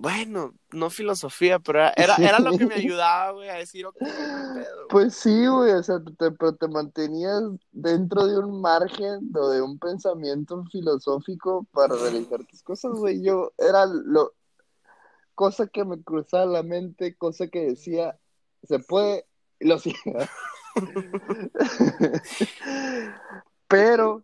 Bueno, 0.00 0.54
no 0.70 0.90
filosofía, 0.90 1.58
pero 1.58 1.80
era, 1.80 1.92
era, 1.96 2.14
era 2.16 2.38
lo 2.38 2.56
que 2.56 2.66
me 2.66 2.74
ayudaba, 2.76 3.32
güey, 3.32 3.48
a 3.48 3.54
decir, 3.54 3.84
ok, 3.84 3.96
pedo. 3.98 4.88
Pues 4.88 5.16
sí, 5.16 5.44
güey, 5.48 5.72
o 5.72 5.82
sea, 5.82 5.98
te, 6.00 6.30
pero 6.30 6.54
te 6.54 6.68
mantenías 6.68 7.42
dentro 7.72 8.28
de 8.28 8.38
un 8.38 8.60
margen 8.60 9.28
o 9.34 9.48
de 9.48 9.60
un 9.60 9.76
pensamiento 9.80 10.64
filosófico 10.70 11.66
para 11.72 11.96
realizar 11.96 12.44
tus 12.44 12.62
cosas, 12.62 12.92
güey. 12.92 13.24
Yo 13.24 13.52
era 13.58 13.86
lo 13.86 14.34
cosa 15.34 15.66
que 15.66 15.84
me 15.84 16.00
cruzaba 16.00 16.46
la 16.46 16.62
mente, 16.62 17.16
cosa 17.16 17.48
que 17.48 17.70
decía, 17.70 18.16
se 18.62 18.78
puede, 18.78 19.26
y 19.58 19.66
lo 19.66 19.74
hacía. 19.74 19.94
Pero 23.66 24.22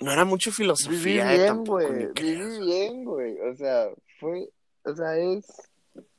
No 0.00 0.12
era 0.12 0.24
mucho 0.24 0.50
viví 0.50 0.56
filosofía, 0.64 1.32
eh, 1.32 1.38
bien, 1.38 1.64
güey, 1.64 2.08
viví 2.12 2.58
bien, 2.58 3.04
güey. 3.04 3.38
O 3.38 3.54
sea, 3.54 3.86
fue, 4.18 4.50
o 4.84 4.94
sea, 4.94 5.16
es, 5.16 5.46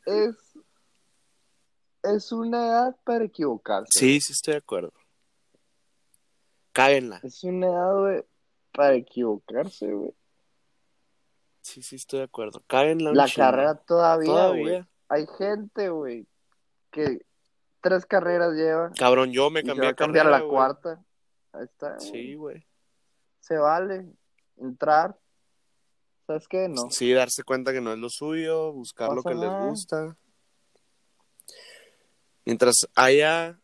es, 0.05 0.35
es 2.03 2.31
una 2.31 2.65
edad 2.67 2.95
para 3.03 3.25
equivocarse. 3.25 3.91
Sí, 3.97 4.19
sí 4.21 4.33
estoy 4.33 4.53
de 4.53 4.59
acuerdo. 4.59 4.93
Cáguenla. 6.71 7.19
Es 7.23 7.43
una 7.43 7.67
edad, 7.67 7.99
güey, 7.99 8.25
para 8.71 8.95
equivocarse, 8.95 9.91
güey. 9.91 10.13
Sí, 11.61 11.81
sí 11.81 11.95
estoy 11.95 12.19
de 12.19 12.25
acuerdo. 12.25 12.61
Cáguenla 12.67 13.13
La 13.13 13.25
chingo. 13.25 13.45
carrera 13.45 13.75
todavía, 13.75 14.47
güey. 14.49 14.85
Hay 15.07 15.27
gente, 15.37 15.89
güey, 15.89 16.27
que 16.91 17.25
tres 17.81 18.05
carreras 18.05 18.53
lleva 18.53 18.91
Cabrón, 18.97 19.31
yo 19.31 19.49
me 19.49 19.59
y 19.59 19.63
se 19.63 19.67
cambié 19.67 19.85
va 19.85 19.91
a 19.91 19.95
cambiar 19.95 20.25
carrera, 20.25 20.43
la 20.43 20.49
cuarta. 20.49 21.05
Ahí 21.53 21.65
está. 21.65 21.95
güey. 21.95 21.99
Sí, 22.11 22.33
güey. 22.35 22.67
Se 23.39 23.57
vale 23.57 24.07
entrar. 24.57 25.17
¿Sabes 26.25 26.47
qué? 26.47 26.69
No. 26.69 26.89
Sí, 26.89 27.11
darse 27.11 27.43
cuenta 27.43 27.73
que 27.73 27.81
no 27.81 27.91
es 27.91 27.99
lo 27.99 28.09
suyo, 28.09 28.71
buscar 28.71 29.11
lo 29.13 29.23
que 29.23 29.35
les 29.35 29.51
gusta. 29.51 30.17
Mientras 32.45 32.87
haya 32.95 33.59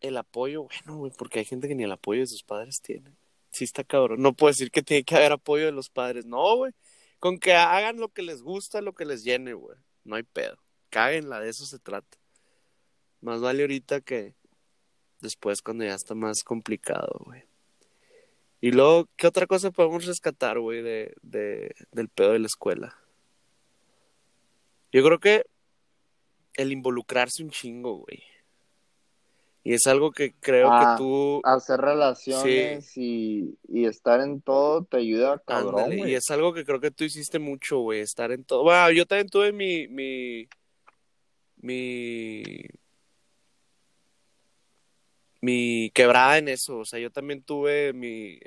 el 0.00 0.16
apoyo, 0.16 0.64
bueno, 0.64 0.98
güey, 0.98 1.12
porque 1.16 1.40
hay 1.40 1.44
gente 1.44 1.68
que 1.68 1.74
ni 1.74 1.84
el 1.84 1.92
apoyo 1.92 2.20
de 2.20 2.26
sus 2.26 2.42
padres 2.42 2.80
tiene. 2.82 3.16
Sí 3.52 3.64
está 3.64 3.82
cabrón. 3.84 4.22
No 4.22 4.32
puedo 4.32 4.50
decir 4.52 4.70
que 4.70 4.82
tiene 4.82 5.04
que 5.04 5.16
haber 5.16 5.32
apoyo 5.32 5.66
de 5.66 5.72
los 5.72 5.90
padres. 5.90 6.26
No, 6.26 6.56
güey. 6.56 6.72
Con 7.18 7.38
que 7.38 7.52
hagan 7.52 7.98
lo 7.98 8.08
que 8.08 8.22
les 8.22 8.42
gusta, 8.42 8.80
lo 8.80 8.94
que 8.94 9.04
les 9.04 9.24
llene, 9.24 9.52
güey. 9.52 9.76
No 10.04 10.16
hay 10.16 10.22
pedo. 10.22 10.56
Cáguenla, 10.88 11.40
de 11.40 11.50
eso 11.50 11.66
se 11.66 11.78
trata. 11.78 12.18
Más 13.20 13.40
vale 13.40 13.62
ahorita 13.62 14.00
que 14.00 14.34
después 15.20 15.60
cuando 15.60 15.84
ya 15.84 15.94
está 15.94 16.14
más 16.14 16.42
complicado, 16.42 17.20
güey. 17.24 17.49
Y 18.60 18.72
luego, 18.72 19.08
¿qué 19.16 19.26
otra 19.26 19.46
cosa 19.46 19.70
podemos 19.70 20.04
rescatar, 20.04 20.58
güey, 20.58 20.82
de, 20.82 21.14
de, 21.22 21.74
del 21.92 22.08
pedo 22.08 22.32
de 22.32 22.40
la 22.40 22.46
escuela? 22.46 22.96
Yo 24.92 25.02
creo 25.04 25.18
que 25.18 25.46
el 26.54 26.72
involucrarse 26.72 27.42
un 27.42 27.50
chingo, 27.50 27.94
güey. 27.98 28.22
Y 29.62 29.74
es 29.74 29.86
algo 29.86 30.10
que 30.10 30.32
creo 30.40 30.68
Ah, 30.70 30.94
que 30.96 31.02
tú... 31.02 31.40
Hacer 31.44 31.80
relaciones 31.80 32.96
y, 32.96 33.58
y 33.68 33.84
estar 33.84 34.20
en 34.20 34.40
todo 34.40 34.84
te 34.84 34.96
ayuda, 34.98 35.38
cabrón, 35.46 35.80
Ándale, 35.80 35.96
güey. 35.98 36.12
y 36.12 36.14
es 36.14 36.30
algo 36.30 36.52
que 36.54 36.64
creo 36.64 36.80
que 36.80 36.90
tú 36.90 37.04
hiciste 37.04 37.38
mucho, 37.38 37.78
güey, 37.80 38.00
estar 38.00 38.32
en 38.32 38.44
todo. 38.44 38.62
Bueno, 38.64 38.90
yo 38.90 39.06
también 39.06 39.28
tuve 39.28 39.52
mi, 39.52 39.86
mi, 39.88 40.48
mi, 41.58 42.42
mi 45.40 45.90
quebrada 45.94 46.38
en 46.38 46.48
eso, 46.48 46.78
o 46.78 46.84
sea, 46.84 46.98
yo 46.98 47.10
también 47.10 47.42
tuve 47.42 47.92
mi, 47.92 48.38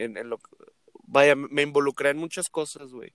vaya, 1.05 1.35
me 1.35 1.61
involucré 1.61 2.09
en 2.09 2.17
muchas 2.17 2.49
cosas, 2.49 2.91
güey. 2.91 3.13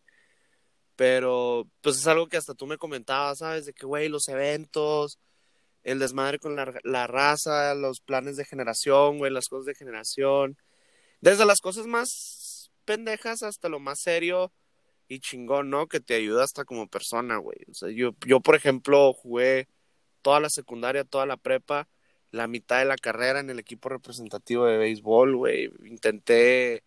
Pero, 0.97 1.69
pues 1.81 1.97
es 1.97 2.07
algo 2.09 2.27
que 2.29 2.37
hasta 2.37 2.55
tú 2.55 2.67
me 2.67 2.77
comentabas, 2.77 3.39
¿sabes? 3.39 3.67
De 3.67 3.73
que, 3.73 3.87
güey, 3.87 4.09
los 4.09 4.27
eventos, 4.29 5.21
el 5.85 6.01
desmadre 6.01 6.41
con 6.41 6.57
la, 6.57 6.75
la 6.83 7.07
raza, 7.07 7.75
los 7.75 8.01
planes 8.01 8.37
de 8.37 8.45
generación, 8.45 9.19
güey, 9.19 9.33
las 9.33 9.47
cosas 9.49 9.67
de 9.67 9.75
generación. 9.77 10.59
Desde 11.21 11.47
las 11.47 11.61
cosas 11.61 11.87
más 11.87 12.73
pendejas 12.85 13.43
hasta 13.43 13.69
lo 13.69 13.79
más 13.81 14.01
serio 14.01 14.53
y 15.09 15.21
chingón, 15.21 15.71
¿no? 15.71 15.87
Que 15.87 16.01
te 16.01 16.15
ayuda 16.15 16.45
hasta 16.45 16.65
como 16.65 16.89
persona, 16.89 17.39
güey. 17.39 17.59
O 17.71 17.75
sea, 17.75 17.91
yo, 17.91 18.15
yo, 18.27 18.41
por 18.41 18.57
ejemplo, 18.57 19.13
jugué 19.13 19.69
toda 20.23 20.41
la 20.41 20.51
secundaria, 20.51 21.05
toda 21.05 21.27
la 21.27 21.37
prepa, 21.37 21.89
la 22.31 22.47
mitad 22.47 22.79
de 22.79 22.85
la 22.85 22.97
carrera 22.97 23.41
en 23.41 23.51
el 23.51 23.59
equipo 23.59 23.89
representativo 23.89 24.67
de 24.67 24.79
béisbol, 24.79 25.37
güey. 25.37 25.71
Intenté, 25.85 26.85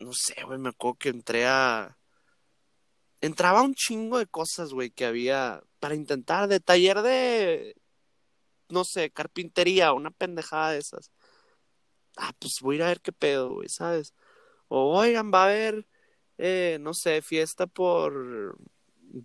no 0.00 0.12
sé, 0.12 0.42
güey, 0.44 0.58
me 0.58 0.70
acuerdo 0.70 0.98
que 0.98 1.08
entré 1.10 1.46
a... 1.46 1.96
Entraba 3.20 3.62
un 3.62 3.74
chingo 3.74 4.18
de 4.18 4.26
cosas, 4.26 4.72
güey, 4.72 4.90
que 4.90 5.06
había 5.06 5.62
para 5.80 5.94
intentar 5.94 6.48
de 6.48 6.60
taller 6.60 7.02
de, 7.02 7.76
no 8.68 8.84
sé, 8.84 9.10
carpintería, 9.10 9.92
una 9.92 10.10
pendejada 10.10 10.72
de 10.72 10.78
esas. 10.78 11.10
Ah, 12.16 12.32
pues 12.38 12.54
voy 12.60 12.76
a 12.76 12.78
ir 12.78 12.82
a 12.82 12.88
ver 12.88 13.00
qué 13.00 13.12
pedo, 13.12 13.54
güey, 13.54 13.68
¿sabes? 13.68 14.14
O 14.68 14.98
oigan, 14.98 15.30
va 15.32 15.42
a 15.42 15.46
haber, 15.46 15.86
eh, 16.38 16.78
no 16.80 16.94
sé, 16.94 17.22
fiesta 17.22 17.66
por 17.66 18.58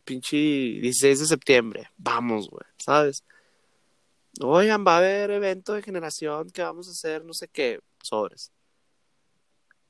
pinche 0.03 0.37
16 0.37 1.19
de 1.19 1.25
septiembre. 1.25 1.89
Vamos, 1.97 2.49
güey, 2.49 2.65
¿sabes? 2.77 3.23
Oigan, 4.39 4.85
va 4.85 4.95
a 4.95 4.97
haber 4.99 5.31
evento 5.31 5.73
de 5.73 5.81
generación 5.81 6.49
que 6.49 6.63
vamos 6.63 6.87
a 6.87 6.91
hacer, 6.91 7.25
no 7.25 7.33
sé 7.33 7.47
qué, 7.47 7.81
sobres. 8.01 8.51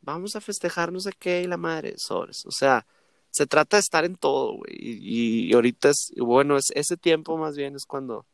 Vamos 0.01 0.35
a 0.35 0.41
festejar 0.41 0.91
no 0.91 0.99
sé 0.99 1.11
qué 1.17 1.43
y 1.43 1.47
la 1.47 1.57
madre, 1.57 1.97
sobres. 1.97 2.45
O 2.47 2.51
sea, 2.51 2.85
se 3.29 3.45
trata 3.45 3.77
de 3.77 3.81
estar 3.81 4.03
en 4.03 4.15
todo, 4.15 4.57
güey. 4.57 4.73
Y, 4.73 5.53
ahorita 5.53 5.89
es, 5.89 6.11
bueno, 6.17 6.57
es, 6.57 6.71
ese 6.75 6.97
tiempo 6.97 7.37
más 7.37 7.55
bien 7.55 7.75
es 7.75 7.85
cuando 7.85 8.25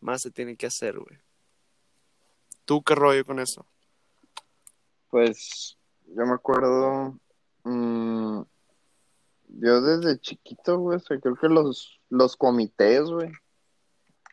más 0.00 0.22
se 0.22 0.30
tiene 0.30 0.56
que 0.56 0.66
hacer, 0.66 0.98
güey. 0.98 1.18
¿Tú 2.64 2.82
qué 2.82 2.94
rollo 2.94 3.24
con 3.26 3.38
eso? 3.38 3.66
Pues 5.10 5.76
yo 6.06 6.24
me 6.24 6.34
acuerdo, 6.34 7.18
mm, 7.64 8.42
yo 9.48 9.80
desde 9.82 10.20
chiquito, 10.20 10.78
güey, 10.78 11.00
creo 11.00 11.36
que 11.36 11.48
los, 11.48 12.00
los 12.08 12.36
comités, 12.36 13.10
güey, 13.10 13.30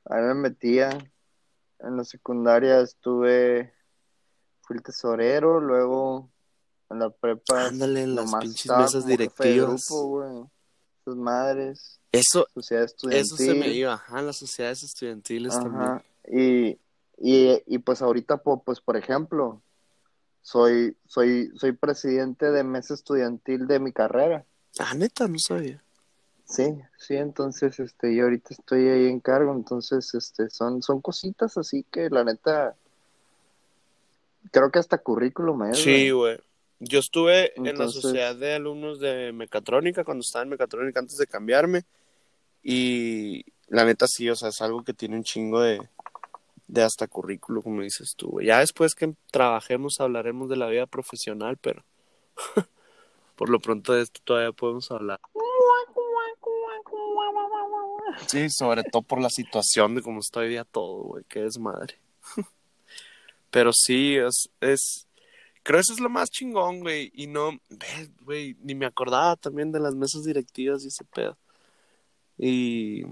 ahí 0.05 0.21
me 0.21 0.33
metía, 0.35 0.89
en 1.79 1.97
la 1.97 2.03
secundaria 2.03 2.79
estuve, 2.81 3.73
fui 4.61 4.77
el 4.77 4.83
tesorero, 4.83 5.59
luego 5.59 6.29
en 6.89 6.99
la 6.99 7.09
prepa, 7.09 7.67
Ándale, 7.67 8.03
en 8.03 8.15
las 8.15 8.33
pinches 8.35 8.71
mesas 8.71 9.05
directivas. 9.05 9.85
grupo, 9.87 10.49
sus 11.03 11.15
madres, 11.15 11.99
Eso, 12.11 12.47
sociedad 12.53 12.83
estudiantil. 12.83 13.25
eso 13.25 13.37
se 13.37 13.53
me 13.55 13.71
iba, 13.73 13.93
ajá, 13.93 14.21
las 14.21 14.37
sociedades 14.37 14.83
estudiantiles 14.83 15.53
también. 15.53 15.81
Ajá. 15.83 16.03
Y, 16.29 16.79
y, 17.17 17.63
y 17.65 17.77
pues 17.79 18.01
ahorita, 18.01 18.37
pues 18.37 18.81
por 18.81 18.97
ejemplo, 18.97 19.61
soy, 20.41 20.97
soy, 21.05 21.51
soy 21.55 21.73
presidente 21.73 22.51
de 22.51 22.63
mesa 22.63 22.93
estudiantil 22.93 23.67
de 23.67 23.79
mi 23.79 23.91
carrera. 23.91 24.45
Ah, 24.79 24.93
neta, 24.93 25.27
no 25.27 25.39
sabía. 25.39 25.83
Sí, 26.47 26.77
sí, 26.97 27.15
entonces 27.17 27.77
este, 27.79 28.15
yo 28.15 28.23
ahorita 28.23 28.53
estoy 28.53 28.87
ahí 28.87 29.07
en 29.07 29.19
cargo, 29.19 29.53
entonces 29.53 30.13
este, 30.13 30.49
son, 30.49 30.81
son 30.81 31.01
cositas 31.01 31.57
así 31.57 31.85
que 31.91 32.09
la 32.09 32.23
neta, 32.23 32.73
creo 34.51 34.71
que 34.71 34.79
hasta 34.79 34.97
currículum 34.97 35.63
es, 35.65 35.79
Sí, 35.79 36.09
güey. 36.11 36.39
Yo 36.79 36.99
estuve 36.99 37.53
en 37.55 37.77
la 37.77 37.89
sociedad 37.89 38.35
de 38.35 38.53
alumnos 38.53 38.99
de 38.99 39.33
mecatrónica 39.33 40.03
cuando 40.03 40.21
estaba 40.21 40.43
en 40.43 40.49
mecatrónica 40.49 40.99
antes 40.99 41.17
de 41.17 41.25
cambiarme. 41.25 41.85
Y 42.61 43.45
la 43.67 43.83
neta 43.83 44.07
sí, 44.07 44.29
o 44.29 44.35
sea, 44.35 44.49
es 44.49 44.61
algo 44.61 44.83
que 44.83 44.93
tiene 44.93 45.15
un 45.15 45.23
chingo 45.23 45.59
de, 45.59 45.79
de 46.67 46.83
hasta 46.83 47.07
currículo, 47.07 47.63
como 47.63 47.81
dices 47.81 48.13
tú, 48.15 48.29
güey. 48.29 48.45
Ya 48.45 48.59
después 48.59 48.93
que 48.93 49.15
trabajemos 49.31 49.99
hablaremos 49.99 50.49
de 50.49 50.57
la 50.57 50.67
vida 50.67 50.85
profesional, 50.85 51.57
pero 51.57 51.83
por 53.35 53.49
lo 53.49 53.59
pronto 53.59 53.93
de 53.93 54.03
esto 54.03 54.21
todavía 54.23 54.51
podemos 54.51 54.91
hablar. 54.91 55.19
Sí, 58.27 58.47
sobre 58.49 58.83
todo 58.83 59.01
por 59.01 59.21
la 59.21 59.29
situación 59.29 59.95
de 59.95 60.01
cómo 60.01 60.19
está 60.19 60.41
hoy 60.41 60.49
día 60.49 60.63
todo, 60.63 61.03
güey, 61.03 61.23
qué 61.27 61.41
desmadre. 61.41 61.97
Pero 63.51 63.71
sí, 63.73 64.15
es, 64.15 64.49
es, 64.61 65.07
creo 65.63 65.79
eso 65.79 65.93
es 65.93 65.99
lo 65.99 66.09
más 66.09 66.29
chingón, 66.29 66.81
güey, 66.81 67.11
y 67.13 67.27
no, 67.27 67.51
güey, 68.21 68.55
ni 68.61 68.75
me 68.75 68.85
acordaba 68.85 69.35
también 69.35 69.71
de 69.71 69.79
las 69.79 69.95
mesas 69.95 70.23
directivas 70.23 70.83
y 70.83 70.87
ese 70.87 71.03
pedo. 71.05 71.37
Y 72.37 73.03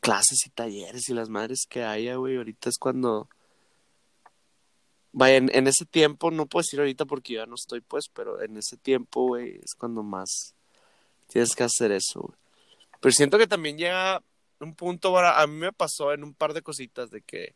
clases 0.00 0.46
y 0.46 0.50
talleres 0.50 1.08
y 1.08 1.14
las 1.14 1.28
madres 1.28 1.66
que 1.68 1.84
haya, 1.84 2.16
güey, 2.16 2.36
ahorita 2.36 2.68
es 2.68 2.78
cuando... 2.78 3.28
Vaya, 5.12 5.36
en, 5.36 5.50
en 5.52 5.66
ese 5.66 5.84
tiempo, 5.86 6.30
no 6.30 6.46
puedo 6.46 6.62
decir 6.62 6.78
ahorita 6.78 7.04
porque 7.04 7.34
ya 7.34 7.46
no 7.46 7.56
estoy, 7.56 7.80
pues, 7.80 8.04
pero 8.14 8.40
en 8.40 8.56
ese 8.56 8.76
tiempo, 8.76 9.26
güey, 9.26 9.56
es 9.56 9.74
cuando 9.76 10.04
más 10.04 10.54
tienes 11.26 11.54
que 11.56 11.64
hacer 11.64 11.90
eso, 11.90 12.20
güey. 12.20 12.39
Pero 13.00 13.12
siento 13.12 13.38
que 13.38 13.46
también 13.46 13.78
llega 13.78 14.22
un 14.60 14.74
punto, 14.74 15.08
ahora, 15.08 15.40
a 15.40 15.46
mí 15.46 15.54
me 15.54 15.72
pasó 15.72 16.12
en 16.12 16.22
un 16.22 16.34
par 16.34 16.52
de 16.52 16.62
cositas 16.62 17.10
de 17.10 17.22
que 17.22 17.54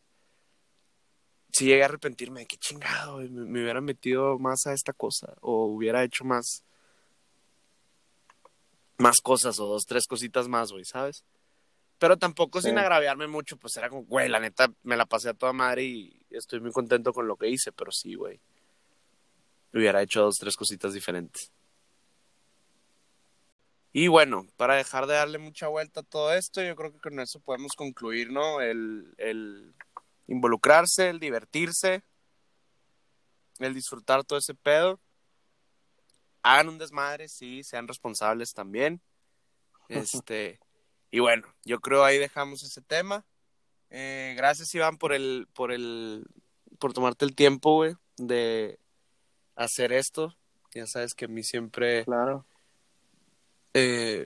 si 1.51 1.65
llegué 1.65 1.83
a 1.83 1.85
arrepentirme 1.85 2.41
de 2.41 2.45
que 2.47 2.57
chingado, 2.57 3.17
me, 3.19 3.29
me 3.29 3.61
hubiera 3.63 3.79
metido 3.79 4.37
más 4.39 4.65
a 4.65 4.73
esta 4.73 4.91
cosa 4.91 5.35
o 5.41 5.65
hubiera 5.67 6.03
hecho 6.03 6.25
más 6.25 6.63
más 8.97 9.17
cosas 9.21 9.59
o 9.59 9.65
dos, 9.67 9.83
tres 9.85 10.05
cositas 10.07 10.47
más, 10.47 10.71
güey, 10.71 10.85
¿sabes? 10.85 11.23
Pero 11.99 12.17
tampoco 12.17 12.61
Sí. 12.61 12.69
sin 12.69 12.77
agraviarme 12.77 13.27
mucho, 13.27 13.57
pues 13.57 13.75
era 13.77 13.89
como, 13.89 14.03
güey, 14.03 14.29
la 14.29 14.39
neta 14.39 14.71
me 14.83 14.97
la 14.97 15.05
pasé 15.05 15.29
a 15.29 15.33
toda 15.33 15.53
madre 15.53 15.83
y 15.83 16.25
estoy 16.29 16.59
muy 16.59 16.71
contento 16.71 17.13
con 17.13 17.27
lo 17.27 17.35
que 17.37 17.49
hice, 17.49 17.71
pero 17.71 17.91
sí, 17.91 18.15
güey. 18.15 18.39
Hubiera 19.73 20.01
hecho 20.01 20.21
dos, 20.21 20.35
tres 20.39 20.55
cositas 20.55 20.93
diferentes. 20.93 21.51
Y 23.97 24.09
bueno, 24.09 24.45
para 24.57 24.75
dejar 24.75 25.07
de 25.07 25.13
darle 25.13 25.37
mucha 25.37 25.69
vuelta 25.69 26.01
a 26.01 26.03
todo 26.03 26.33
esto, 26.33 26.61
yo 26.61 26.75
creo 26.75 26.91
que 26.91 26.99
con 26.99 27.17
eso 27.21 27.39
podemos 27.39 27.71
concluir, 27.77 28.29
¿no? 28.29 28.59
El, 28.59 29.15
el 29.17 29.73
involucrarse, 30.27 31.07
el 31.07 31.21
divertirse, 31.21 32.03
el 33.59 33.73
disfrutar 33.73 34.25
todo 34.25 34.37
ese 34.37 34.53
pedo. 34.53 34.99
Hagan 36.43 36.67
un 36.67 36.77
desmadre, 36.77 37.29
sí, 37.29 37.63
sean 37.63 37.87
responsables 37.87 38.53
también. 38.53 39.01
Este, 39.87 40.59
y 41.09 41.19
bueno, 41.19 41.47
yo 41.63 41.79
creo 41.79 42.03
ahí 42.03 42.17
dejamos 42.17 42.63
ese 42.63 42.81
tema. 42.81 43.25
Eh, 43.89 44.33
gracias, 44.35 44.75
Iván, 44.75 44.97
por 44.97 45.13
el, 45.13 45.47
por 45.53 45.71
el, 45.71 46.25
por 46.79 46.91
tomarte 46.91 47.23
el 47.23 47.33
tiempo, 47.33 47.75
güey, 47.75 47.95
de 48.17 48.77
hacer 49.55 49.93
esto. 49.93 50.35
Ya 50.73 50.85
sabes 50.85 51.13
que 51.13 51.25
a 51.25 51.29
mí 51.29 51.43
siempre 51.43 52.03
Claro. 52.03 52.45
Eh, 53.77 54.25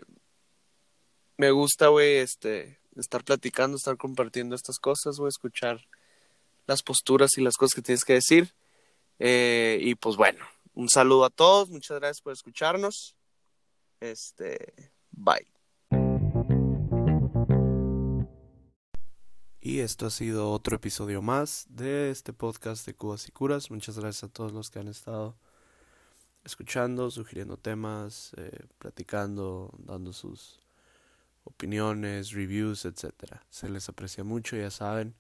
me 1.38 1.50
gusta, 1.50 1.90
este, 2.02 2.80
estar 2.96 3.24
platicando, 3.24 3.78
estar 3.78 3.98
compartiendo 3.98 4.56
estas 4.56 4.78
cosas, 4.78 5.18
güey, 5.18 5.30
escuchar 5.30 5.88
las 6.68 6.84
posturas 6.84 7.32
y 7.36 7.42
las 7.42 7.56
cosas 7.56 7.74
que 7.74 7.82
tienes 7.82 8.06
que 8.06 8.14
decir. 8.14 8.54
Eh, 9.18 9.80
y 9.82 9.96
pues 9.96 10.18
bueno, 10.18 10.46
un 10.76 10.88
saludo 10.88 11.26
a 11.26 11.32
todos, 11.32 11.70
muchas 11.70 11.98
gracias 11.98 12.22
por 12.22 12.34
escucharnos. 12.34 13.16
Este, 14.00 14.92
bye. 15.10 15.48
Y 19.60 19.80
esto 19.80 20.06
ha 20.06 20.12
sido 20.12 20.52
otro 20.52 20.76
episodio 20.76 21.24
más 21.24 21.66
de 21.70 22.12
este 22.12 22.34
podcast 22.34 22.86
de 22.86 22.94
Cubas 22.94 23.28
y 23.28 23.32
Curas. 23.32 23.72
Muchas 23.72 23.98
gracias 23.98 24.26
a 24.26 24.32
todos 24.32 24.54
los 24.54 24.70
que 24.70 24.78
han 24.78 24.88
estado 24.90 25.36
escuchando, 26.52 27.10
sugiriendo 27.12 27.58
temas, 27.58 28.32
eh, 28.38 28.66
platicando, 28.78 29.74
dando 29.80 30.14
sus 30.14 30.60
opiniones, 31.44 32.32
reviews, 32.32 32.86
etcétera. 32.86 33.46
Se 33.50 33.70
les 33.70 33.90
aprecia 33.90 34.24
mucho, 34.24 34.56
ya 34.56 34.72
saben. 34.72 35.16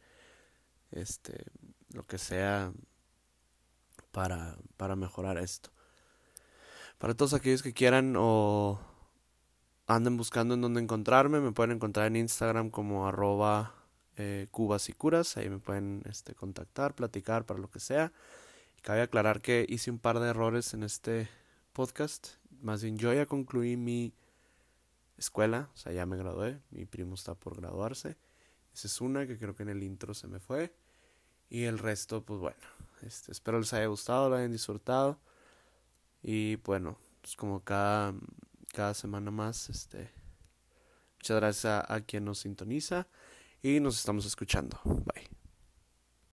Este, 0.91 1.45
lo 1.93 2.03
que 2.03 2.17
sea 2.17 2.73
para, 4.11 4.57
para 4.77 4.95
mejorar 4.95 5.37
esto. 5.37 5.69
Para 6.97 7.13
todos 7.13 7.33
aquellos 7.33 7.63
que 7.63 7.73
quieran 7.73 8.15
o 8.17 8.79
anden 9.87 10.17
buscando 10.17 10.53
en 10.53 10.61
dónde 10.61 10.81
encontrarme, 10.81 11.39
me 11.39 11.51
pueden 11.51 11.71
encontrar 11.71 12.07
en 12.07 12.17
Instagram 12.17 12.69
como 12.69 13.07
arroba 13.07 13.73
eh, 14.17 14.47
cubas 14.51 14.89
y 14.89 14.93
curas, 14.93 15.37
ahí 15.37 15.49
me 15.49 15.59
pueden 15.59 16.03
este, 16.05 16.35
contactar, 16.35 16.93
platicar 16.93 17.45
para 17.45 17.59
lo 17.59 17.69
que 17.69 17.79
sea. 17.79 18.11
Cabe 18.81 19.01
aclarar 19.01 19.41
que 19.41 19.65
hice 19.67 19.91
un 19.91 19.99
par 19.99 20.19
de 20.19 20.29
errores 20.29 20.73
en 20.73 20.83
este 20.83 21.29
podcast, 21.73 22.29
más 22.61 22.81
bien 22.81 22.97
yo 22.97 23.13
ya 23.13 23.25
concluí 23.25 23.77
mi 23.77 24.13
escuela, 25.17 25.69
o 25.73 25.77
sea, 25.77 25.91
ya 25.91 26.05
me 26.05 26.17
gradué, 26.17 26.61
mi 26.71 26.85
primo 26.85 27.15
está 27.15 27.35
por 27.35 27.57
graduarse. 27.57 28.17
Esa 28.73 28.87
es 28.87 29.01
una 29.01 29.27
que 29.27 29.37
creo 29.37 29.55
que 29.55 29.63
en 29.63 29.69
el 29.69 29.83
intro 29.83 30.13
se 30.13 30.27
me 30.27 30.39
fue. 30.39 30.73
Y 31.49 31.63
el 31.63 31.79
resto, 31.79 32.23
pues 32.23 32.39
bueno, 32.39 32.57
este, 33.01 33.31
espero 33.31 33.59
les 33.59 33.73
haya 33.73 33.87
gustado, 33.87 34.29
lo 34.29 34.35
hayan 34.35 34.51
disfrutado. 34.51 35.19
Y 36.21 36.57
bueno, 36.57 36.97
pues 37.21 37.35
como 37.35 37.63
cada, 37.63 38.13
cada 38.73 38.93
semana 38.93 39.31
más, 39.31 39.69
este, 39.69 40.11
muchas 41.17 41.37
gracias 41.37 41.65
a, 41.65 41.93
a 41.93 42.01
quien 42.01 42.25
nos 42.25 42.39
sintoniza 42.39 43.07
y 43.61 43.79
nos 43.79 43.97
estamos 43.97 44.25
escuchando. 44.25 44.79
Bye. 44.85 45.38